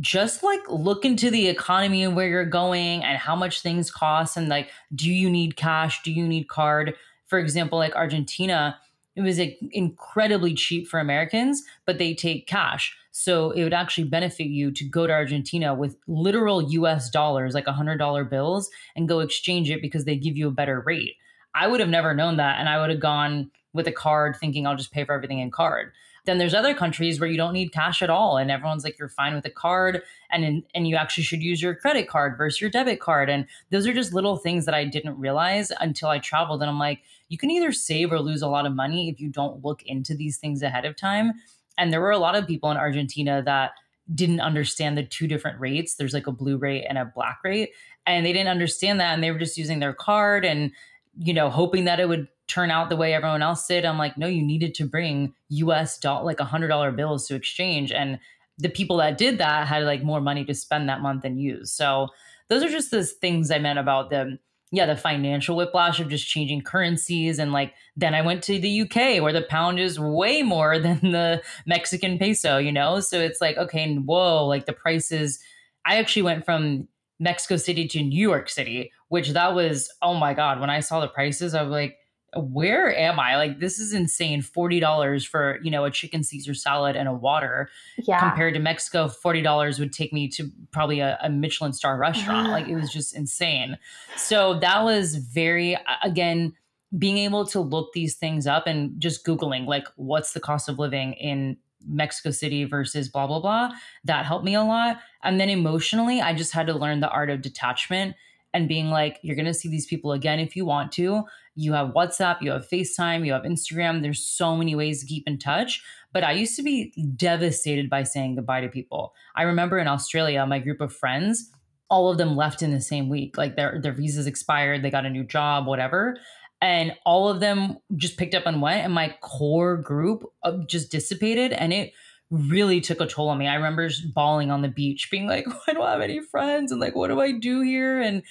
[0.01, 4.37] just like look into the economy and where you're going and how much things cost
[4.37, 6.03] and like do you need cash?
[6.03, 6.95] Do you need card?
[7.27, 8.79] For example like argentina
[9.15, 12.97] it was like incredibly cheap for americans but they take cash.
[13.15, 17.67] So it would actually benefit you to go to argentina with literal us dollars like
[17.67, 21.17] $100 bills and go exchange it because they give you a better rate.
[21.55, 24.67] I would have never known that and i would have gone with a card thinking
[24.67, 25.93] I'll just pay for everything in card.
[26.25, 29.09] Then there's other countries where you don't need cash at all and everyone's like you're
[29.09, 32.61] fine with a card and in, and you actually should use your credit card versus
[32.61, 36.21] your debit card and those are just little things that I didn't realize until I
[36.21, 37.01] traveled and I'm like
[37.33, 40.15] you can either save or lose a lot of money if you don't look into
[40.15, 41.33] these things ahead of time.
[41.79, 43.71] And there were a lot of people in Argentina that
[44.15, 45.95] didn't understand the two different rates.
[45.95, 47.71] There's like a blue rate and a black rate.
[48.05, 49.15] And they didn't understand that.
[49.15, 50.73] And they were just using their card and,
[51.19, 53.85] you know, hoping that it would turn out the way everyone else did.
[53.85, 57.35] I'm like, no, you needed to bring US dollar like a hundred dollar bills to
[57.35, 57.93] exchange.
[57.93, 58.19] And
[58.59, 61.73] the people that did that had like more money to spend that month and use.
[61.73, 62.09] So
[62.49, 64.39] those are just the things I meant about the
[64.75, 67.39] yeah, the financial whiplash of just changing currencies.
[67.39, 70.99] And like then I went to the UK where the pound is way more than
[71.13, 73.01] the Mexican peso, you know?
[73.01, 75.39] So it's like, okay, whoa, like the prices.
[75.85, 76.89] I actually went from
[77.23, 81.01] Mexico City to New York City, which that was, oh my God, when I saw
[81.01, 81.99] the prices, I was like,
[82.35, 83.37] where am I?
[83.37, 84.41] Like this is insane.
[84.41, 87.69] Forty dollars for you know a chicken Caesar salad and a water.
[87.99, 88.19] Yeah.
[88.19, 92.47] Compared to Mexico, forty dollars would take me to probably a, a Michelin star restaurant.
[92.47, 92.53] Uh-huh.
[92.53, 93.77] like it was just insane.
[94.17, 96.55] So that was very again
[96.99, 100.79] being able to look these things up and just googling like what's the cost of
[100.79, 101.57] living in
[101.87, 103.71] Mexico City versus blah blah blah.
[104.05, 104.99] That helped me a lot.
[105.23, 108.17] And then emotionally, I just had to learn the art of detachment
[108.55, 111.25] and being like, you're going to see these people again if you want to.
[111.55, 114.03] You have WhatsApp, you have FaceTime, you have Instagram.
[114.03, 115.83] There's so many ways to keep in touch.
[116.13, 119.15] But I used to be devastated by saying goodbye to people.
[119.35, 121.51] I remember in Australia, my group of friends,
[121.89, 123.37] all of them left in the same week.
[123.37, 126.17] Like their their visas expired, they got a new job, whatever.
[126.63, 130.93] And all of them just picked up and went, and my core group uh, just
[130.93, 131.53] dissipated.
[131.53, 131.93] And it
[132.31, 133.49] really took a toll on me.
[133.49, 136.95] I remember bawling on the beach, being like, I don't have any friends, and like,
[136.95, 138.01] what do I do here?
[138.01, 138.23] And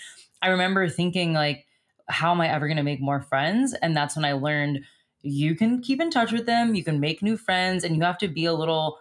[0.42, 1.68] I remember thinking, like,
[2.08, 3.74] how am I ever going to make more friends?
[3.74, 4.86] And that's when I learned
[5.24, 8.18] you can keep in touch with them, you can make new friends, and you have
[8.20, 8.98] to be a little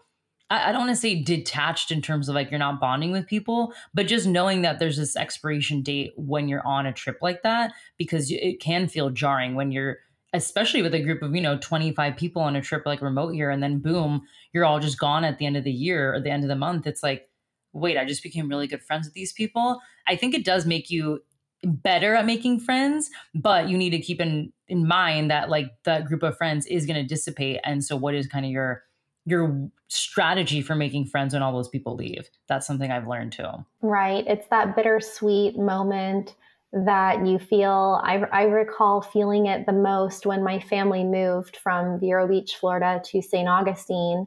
[0.51, 3.73] I, don't want to say detached in terms of like you're not bonding with people,
[3.95, 7.73] but just knowing that there's this expiration date when you're on a trip like that,
[7.97, 9.99] because it can feel jarring when you're,
[10.33, 13.51] especially with a group of, you know, 25 people on a trip like remote year,
[13.51, 14.23] and then boom,
[14.53, 16.57] you're all just gone at the end of the year or the end of the
[16.57, 16.87] month.
[16.87, 17.29] It's like,
[17.73, 19.81] wait, I just became really good friends with these people.
[20.09, 21.21] I think it does make you
[21.63, 26.07] better at making friends, but you need to keep in in mind that like that
[26.07, 27.61] group of friends is going to dissipate.
[27.65, 28.83] And so what is kind of your
[29.27, 32.29] your strategy for making friends when all those people leave.
[32.49, 33.49] That's something I've learned too.
[33.83, 34.25] Right.
[34.27, 36.35] It's that bittersweet moment
[36.73, 38.01] that you feel.
[38.05, 43.03] I, I recall feeling it the most when my family moved from Vero Beach, Florida
[43.07, 43.49] to St.
[43.49, 44.27] Augustine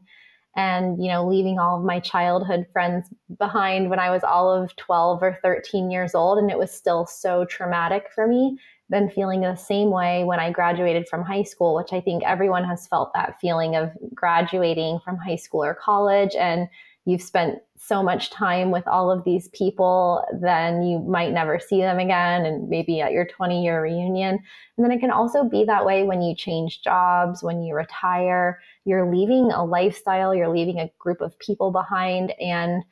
[0.55, 3.07] and you know leaving all of my childhood friends
[3.39, 7.05] behind when i was all of 12 or 13 years old and it was still
[7.05, 8.57] so traumatic for me
[8.89, 12.63] been feeling the same way when I graduated from high school, which I think everyone
[12.65, 16.35] has felt that feeling of graduating from high school or college.
[16.35, 16.67] And
[17.05, 21.81] you've spent so much time with all of these people, then you might never see
[21.81, 24.39] them again, and maybe at your 20 year reunion.
[24.77, 28.61] And then it can also be that way when you change jobs, when you retire,
[28.85, 32.31] you're leaving a lifestyle, you're leaving a group of people behind.
[32.39, 32.83] And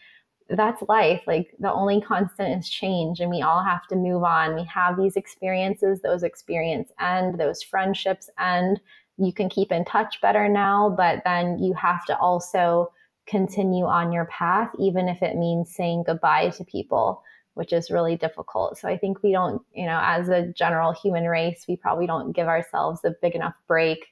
[0.56, 1.22] that's life.
[1.28, 4.56] Like the only constant is change, and we all have to move on.
[4.56, 8.80] We have these experiences, those experiences end, those friendships end.
[9.18, 12.92] You can keep in touch better now, but then you have to also
[13.28, 17.24] continue on your path, even if it means saying goodbye to people,
[17.54, 18.78] which is really difficult.
[18.78, 22.34] So I think we don't, you know, as a general human race, we probably don't
[22.34, 24.08] give ourselves a big enough break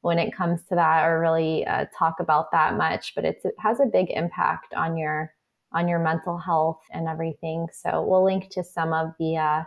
[0.00, 3.14] when it comes to that or really uh, talk about that much.
[3.14, 5.32] But it has a big impact on your
[5.74, 7.66] on your mental health and everything.
[7.72, 9.64] So we'll link to some of the, uh,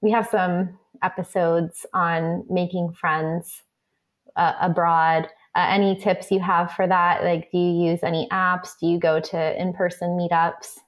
[0.00, 3.62] we have some episodes on making friends
[4.36, 5.28] uh, abroad.
[5.54, 7.24] Uh, any tips you have for that?
[7.24, 8.70] Like, do you use any apps?
[8.80, 10.78] Do you go to in person meetups?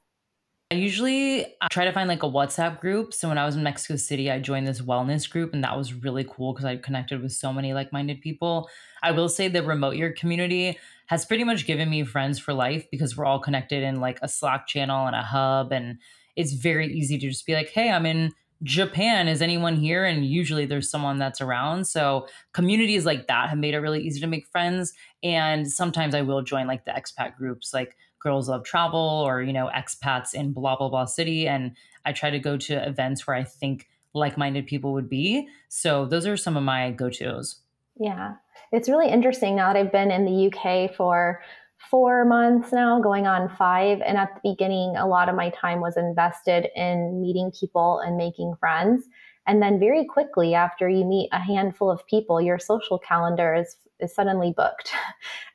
[0.70, 3.12] I usually I try to find like a WhatsApp group.
[3.12, 5.92] So when I was in Mexico City, I joined this wellness group, and that was
[5.92, 8.68] really cool because I connected with so many like minded people.
[9.02, 12.86] I will say the remote year community has pretty much given me friends for life
[12.90, 15.72] because we're all connected in like a Slack channel and a hub.
[15.72, 15.98] And
[16.36, 18.32] it's very easy to just be like, hey, I'm in
[18.62, 19.28] Japan.
[19.28, 20.04] Is anyone here?
[20.04, 21.86] And usually there's someone that's around.
[21.86, 24.92] So communities like that have made it really easy to make friends.
[25.22, 29.52] And sometimes I will join like the expat groups, like Girls Love Travel or, you
[29.52, 31.46] know, expats in blah, blah, blah city.
[31.46, 31.76] And
[32.06, 35.48] I try to go to events where I think like minded people would be.
[35.68, 37.56] So those are some of my go tos.
[38.00, 38.34] Yeah.
[38.72, 41.42] It's really interesting now that I've been in the UK for
[41.90, 44.00] four months now, going on five.
[44.00, 48.16] And at the beginning, a lot of my time was invested in meeting people and
[48.16, 49.04] making friends.
[49.46, 53.76] And then very quickly after you meet a handful of people, your social calendar is
[54.00, 54.92] is suddenly booked.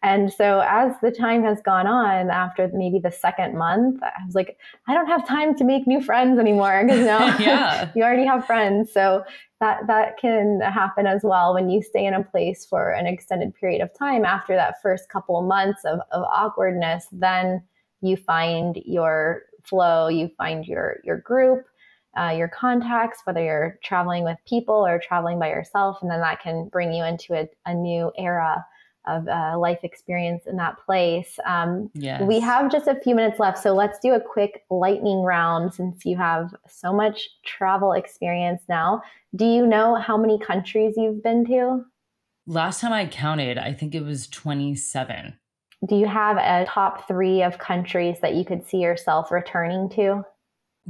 [0.01, 4.33] And so as the time has gone on after maybe the second month, I was
[4.33, 4.57] like,
[4.87, 7.89] I don't have time to make new friends anymore because now yeah.
[7.97, 8.93] you already have friends.
[8.93, 9.25] So
[9.59, 13.53] that that can happen as well when you stay in a place for an extended
[13.55, 17.61] period of time after that first couple of months of, of awkwardness, then
[18.01, 21.65] you find your flow, you find your your group
[22.17, 25.97] uh, your contacts, whether you're traveling with people or traveling by yourself.
[26.01, 28.65] And then that can bring you into a, a new era
[29.09, 31.39] of uh, life experience in that place.
[31.45, 32.21] Um, yes.
[32.21, 33.57] We have just a few minutes left.
[33.57, 39.01] So let's do a quick lightning round since you have so much travel experience now.
[39.35, 41.85] Do you know how many countries you've been to?
[42.47, 45.37] Last time I counted, I think it was 27.
[45.87, 50.25] Do you have a top three of countries that you could see yourself returning to?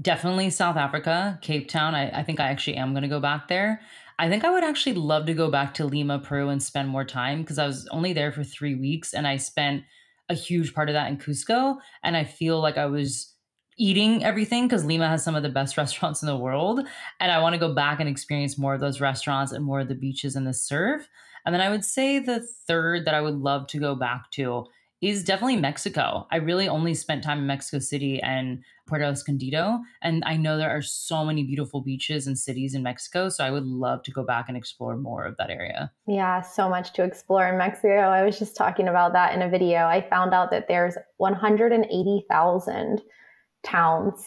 [0.02, 1.94] Definitely South Africa, Cape Town.
[1.94, 3.82] I, I think I actually am going to go back there.
[4.20, 7.06] I think I would actually love to go back to Lima, Peru, and spend more
[7.06, 9.84] time because I was only there for three weeks and I spent
[10.28, 11.78] a huge part of that in Cusco.
[12.04, 13.34] And I feel like I was
[13.78, 16.82] eating everything because Lima has some of the best restaurants in the world.
[17.22, 19.88] And I want to go back and experience more of those restaurants and more of
[19.88, 21.08] the beaches and the surf.
[21.46, 24.66] And then I would say the third that I would love to go back to
[25.02, 26.28] is definitely Mexico.
[26.30, 29.80] I really only spent time in Mexico City and Puerto Escondido.
[30.02, 33.30] And I know there are so many beautiful beaches and cities in Mexico.
[33.30, 35.92] So I would love to go back and explore more of that area.
[36.08, 38.00] Yeah, so much to explore in Mexico.
[38.00, 39.86] I was just talking about that in a video.
[39.86, 43.02] I found out that there's 180,000
[43.64, 44.26] towns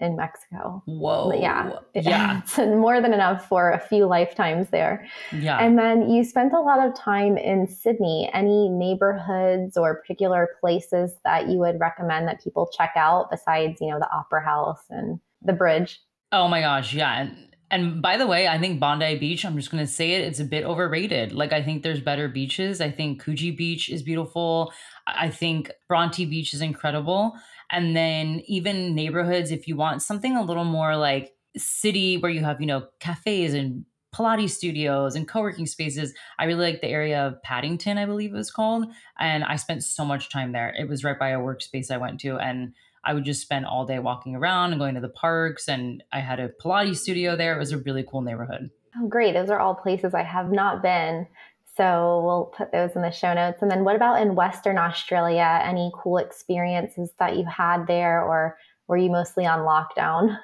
[0.00, 0.82] in Mexico.
[0.86, 1.30] Whoa.
[1.30, 1.72] But yeah.
[1.94, 2.40] Yeah.
[2.48, 5.06] It's more than enough for a few lifetimes there.
[5.32, 5.58] Yeah.
[5.58, 8.30] And then you spent a lot of time in Sydney.
[8.32, 13.90] Any neighborhoods or particular places that you would recommend that people check out besides, you
[13.90, 16.00] know, the Opera House and the bridge?
[16.32, 17.22] Oh my gosh, yeah.
[17.22, 20.22] And and by the way, I think Bondi Beach, I'm just going to say it,
[20.22, 21.32] it's a bit overrated.
[21.32, 22.80] Like, I think there's better beaches.
[22.80, 24.72] I think Coogee Beach is beautiful.
[25.06, 27.34] I think Bronte Beach is incredible.
[27.70, 32.42] And then even neighborhoods, if you want something a little more like city where you
[32.44, 33.84] have, you know, cafes and
[34.14, 36.14] Pilates studios and co-working spaces.
[36.38, 38.86] I really like the area of Paddington, I believe it was called.
[39.18, 40.74] And I spent so much time there.
[40.78, 42.38] It was right by a workspace I went to.
[42.38, 42.72] And
[43.08, 45.66] I would just spend all day walking around and going to the parks.
[45.66, 47.56] And I had a Pilates studio there.
[47.56, 48.68] It was a really cool neighborhood.
[49.00, 49.32] Oh, great.
[49.32, 51.26] Those are all places I have not been.
[51.74, 53.62] So we'll put those in the show notes.
[53.62, 55.60] And then what about in Western Australia?
[55.62, 58.58] Any cool experiences that you had there, or
[58.88, 60.38] were you mostly on lockdown?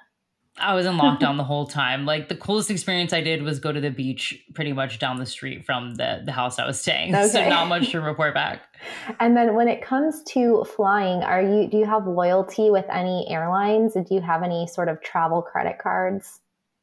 [0.56, 2.06] I was in lockdown the whole time.
[2.06, 5.26] Like the coolest experience I did was go to the beach pretty much down the
[5.26, 7.14] street from the, the house I was staying.
[7.24, 7.28] Okay.
[7.28, 8.62] So not much to report back.
[9.18, 13.26] And then when it comes to flying, are you do you have loyalty with any
[13.30, 13.94] airlines?
[13.94, 16.40] Do you have any sort of travel credit cards?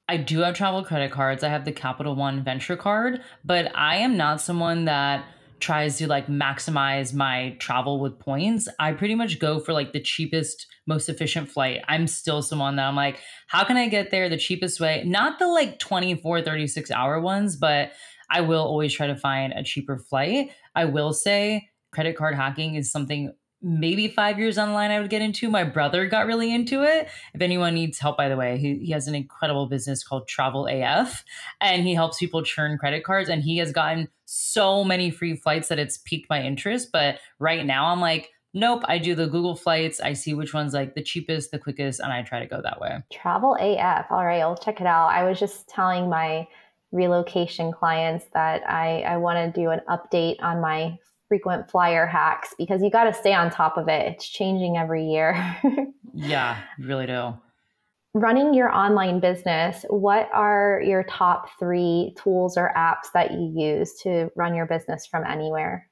[0.09, 1.43] I do have travel credit cards.
[1.43, 5.23] I have the Capital One Venture card, but I am not someone that
[5.61, 8.67] tries to like maximize my travel with points.
[8.79, 11.81] I pretty much go for like the cheapest, most efficient flight.
[11.87, 15.03] I'm still someone that I'm like, how can I get there the cheapest way?
[15.05, 17.91] Not the like 24, 36 hour ones, but
[18.29, 20.51] I will always try to find a cheaper flight.
[20.75, 25.21] I will say credit card hacking is something maybe five years online I would get
[25.21, 25.49] into.
[25.49, 27.07] My brother got really into it.
[27.33, 30.67] If anyone needs help, by the way, he, he has an incredible business called Travel
[30.67, 31.23] AF
[31.59, 33.29] and he helps people churn credit cards.
[33.29, 36.89] And he has gotten so many free flights that it's piqued my interest.
[36.91, 39.99] But right now I'm like, nope, I do the Google flights.
[39.99, 42.81] I see which one's like the cheapest, the quickest, and I try to go that
[42.81, 42.99] way.
[43.11, 44.07] Travel AF.
[44.09, 45.07] All right, I'll check it out.
[45.07, 46.47] I was just telling my
[46.91, 50.97] relocation clients that I, I want to do an update on my
[51.31, 54.05] frequent flyer hacks because you got to stay on top of it.
[54.05, 55.57] It's changing every year.
[56.13, 57.35] yeah, you really do.
[58.13, 63.93] Running your online business, what are your top three tools or apps that you use
[64.03, 65.87] to run your business from anywhere?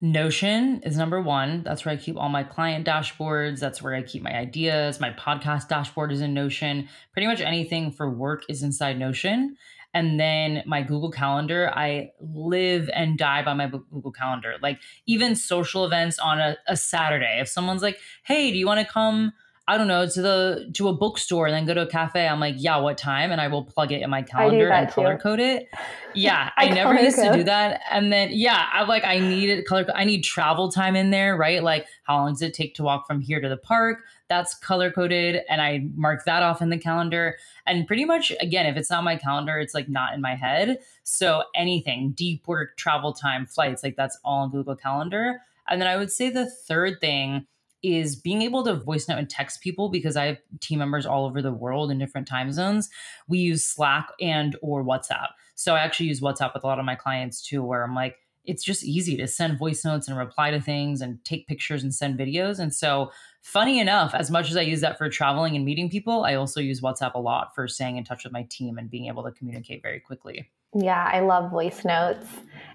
[0.00, 1.64] Notion is number one.
[1.64, 3.58] That's where I keep all my client dashboards.
[3.58, 5.00] That's where I keep my ideas.
[5.00, 6.88] My podcast dashboard is in Notion.
[7.12, 9.56] Pretty much anything for work is inside Notion.
[9.96, 14.56] And then my Google Calendar, I live and die by my Google Calendar.
[14.60, 17.38] Like even social events on a, a Saturday.
[17.40, 19.32] If someone's like, hey, do you want to come?
[19.68, 22.28] I don't know, to the to a bookstore and then go to a cafe.
[22.28, 23.32] I'm like, yeah, what time?
[23.32, 25.68] And I will plug it in my calendar and color code it.
[26.14, 27.32] Yeah, I, I never used code.
[27.32, 27.80] to do that.
[27.90, 29.84] And then yeah, I'm like, I need it color.
[29.92, 31.64] I need travel time in there, right?
[31.64, 34.04] Like, how long does it take to walk from here to the park?
[34.28, 37.36] That's color coded, and I mark that off in the calendar.
[37.66, 40.78] And pretty much again, if it's not my calendar, it's like not in my head.
[41.02, 45.40] So anything, deep work, travel time, flights, like that's all on Google Calendar.
[45.68, 47.46] And then I would say the third thing
[47.82, 51.26] is being able to voice note and text people because I have team members all
[51.26, 52.88] over the world in different time zones.
[53.28, 55.28] We use Slack and or WhatsApp.
[55.54, 58.16] So I actually use WhatsApp with a lot of my clients too, where I'm like,
[58.46, 61.94] it's just easy to send voice notes and reply to things and take pictures and
[61.94, 62.58] send videos.
[62.58, 63.10] And so,
[63.42, 66.60] funny enough, as much as I use that for traveling and meeting people, I also
[66.60, 69.32] use WhatsApp a lot for staying in touch with my team and being able to
[69.32, 70.48] communicate very quickly.
[70.78, 72.26] Yeah, I love voice notes.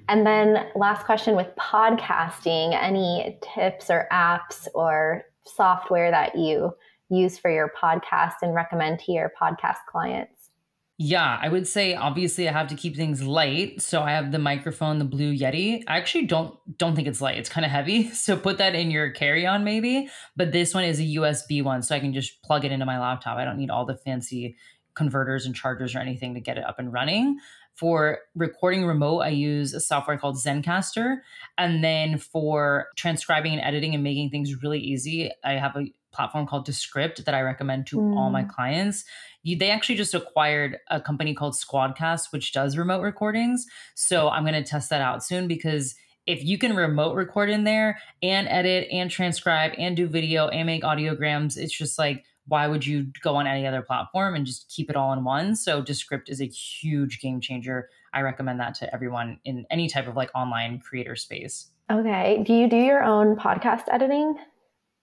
[0.10, 6.74] And then, last question with podcasting any tips or apps or software that you
[7.10, 10.50] use for your podcast and recommend to your podcast clients?
[10.98, 13.82] Yeah, I would say obviously I have to keep things light.
[13.82, 15.84] So I have the microphone, the Blue Yeti.
[15.88, 17.38] I actually don't don't think it's light.
[17.38, 18.10] It's kind of heavy.
[18.14, 20.10] So put that in your carry-on maybe.
[20.36, 23.00] But this one is a USB one, so I can just plug it into my
[23.00, 23.38] laptop.
[23.38, 24.56] I don't need all the fancy
[24.94, 27.40] converters and chargers or anything to get it up and running.
[27.76, 31.18] For recording remote, I use a software called Zencastr.
[31.58, 36.46] And then for transcribing and editing and making things really easy, I have a platform
[36.46, 38.16] called Descript that I recommend to mm.
[38.18, 38.50] all my mm.
[38.50, 39.06] clients.
[39.44, 43.66] You, they actually just acquired a company called Squadcast, which does remote recordings.
[43.96, 45.96] So I'm going to test that out soon because
[46.28, 50.68] if you can remote record in there and edit and transcribe and do video and
[50.68, 54.70] make audiograms, it's just like why would you go on any other platform and just
[54.70, 55.56] keep it all in one?
[55.56, 57.90] So Descript is a huge game changer.
[58.14, 61.70] I recommend that to everyone in any type of like online creator space.
[61.90, 62.44] Okay.
[62.46, 64.36] Do you do your own podcast editing?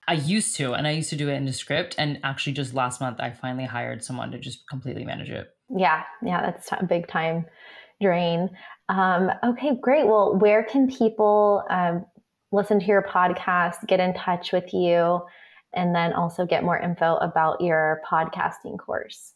[0.07, 1.95] I used to, and I used to do it in Descript.
[1.97, 5.47] And actually, just last month, I finally hired someone to just completely manage it.
[5.75, 7.47] Yeah, yeah, that's a big time
[7.99, 8.51] drain.
[8.89, 10.05] Um, okay, great.
[10.05, 12.05] Well, where can people um,
[12.51, 15.21] listen to your podcast, get in touch with you,
[15.73, 19.33] and then also get more info about your podcasting course?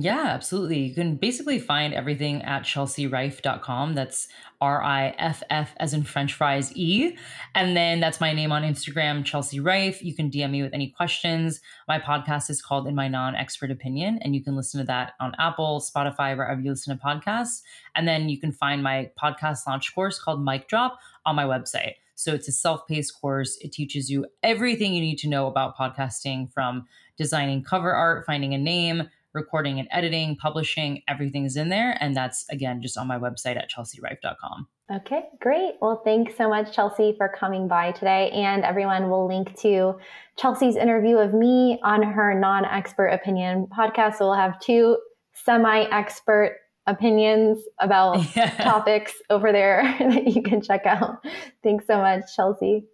[0.00, 0.78] Yeah, absolutely.
[0.80, 3.94] You can basically find everything at chelseariffe.com.
[3.94, 4.28] That's
[4.60, 7.16] R I F F as in French fries E.
[7.56, 10.00] And then that's my name on Instagram, Chelsea Riffe.
[10.02, 11.60] You can DM me with any questions.
[11.88, 15.14] My podcast is called In My Non Expert Opinion, and you can listen to that
[15.20, 17.62] on Apple, Spotify, wherever you listen to podcasts.
[17.96, 21.94] And then you can find my podcast launch course called Mic Drop on my website.
[22.18, 23.56] So it's a self paced course.
[23.60, 26.84] It teaches you everything you need to know about podcasting from
[27.16, 31.96] designing cover art, finding a name, recording and editing, publishing, everything is in there.
[32.00, 34.66] And that's again just on my website at chelseariffe.com.
[34.90, 35.74] Okay, great.
[35.80, 38.30] Well, thanks so much, Chelsea, for coming by today.
[38.30, 39.98] And everyone will link to
[40.36, 44.16] Chelsea's interview of me on her non expert opinion podcast.
[44.16, 44.96] So we'll have two
[45.34, 46.56] semi expert
[46.88, 48.50] opinions about yeah.
[48.56, 51.24] topics over there that you can check out.
[51.62, 52.84] Thanks so much, Chelsea.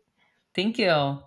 [0.55, 1.19] Thank you.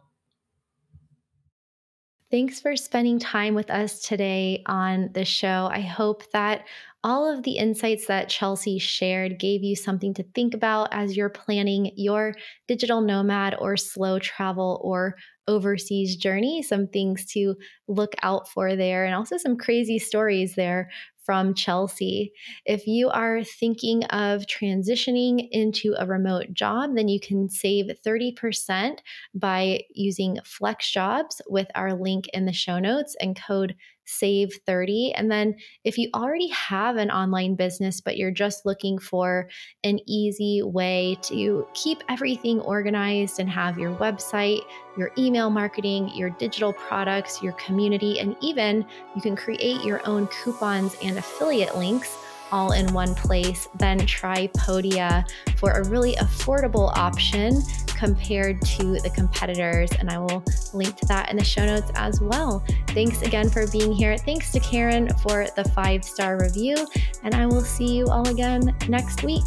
[2.30, 5.70] Thanks for spending time with us today on the show.
[5.72, 6.66] I hope that
[7.02, 11.30] all of the insights that Chelsea shared gave you something to think about as you're
[11.30, 12.34] planning your
[12.68, 15.16] digital nomad or slow travel or
[15.48, 16.62] overseas journey.
[16.62, 17.56] Some things to
[17.88, 20.90] look out for there, and also some crazy stories there
[21.28, 22.32] from Chelsea.
[22.66, 29.00] If you are thinking of transitioning into a remote job, then you can save 30%
[29.36, 33.76] by using FlexJobs with our link in the show notes and code
[34.08, 35.14] save 30.
[35.16, 39.50] And then if you already have an online business, but you're just looking for
[39.84, 44.62] an easy way to keep everything organized and have your website,
[44.98, 48.86] your email marketing, your digital products, your community, and even
[49.16, 52.16] you can create your own coupons and affiliate links
[52.52, 55.26] all in one place, then try Podia
[55.58, 57.62] for a really affordable option
[57.98, 59.90] compared to the competitors.
[60.00, 60.44] And I will
[60.74, 62.64] link to that in the show notes as well.
[62.90, 64.18] Thanks again for being here.
[64.18, 66.88] Thanks to Karen for the five star review.
[67.24, 69.46] And I will see you all again next week.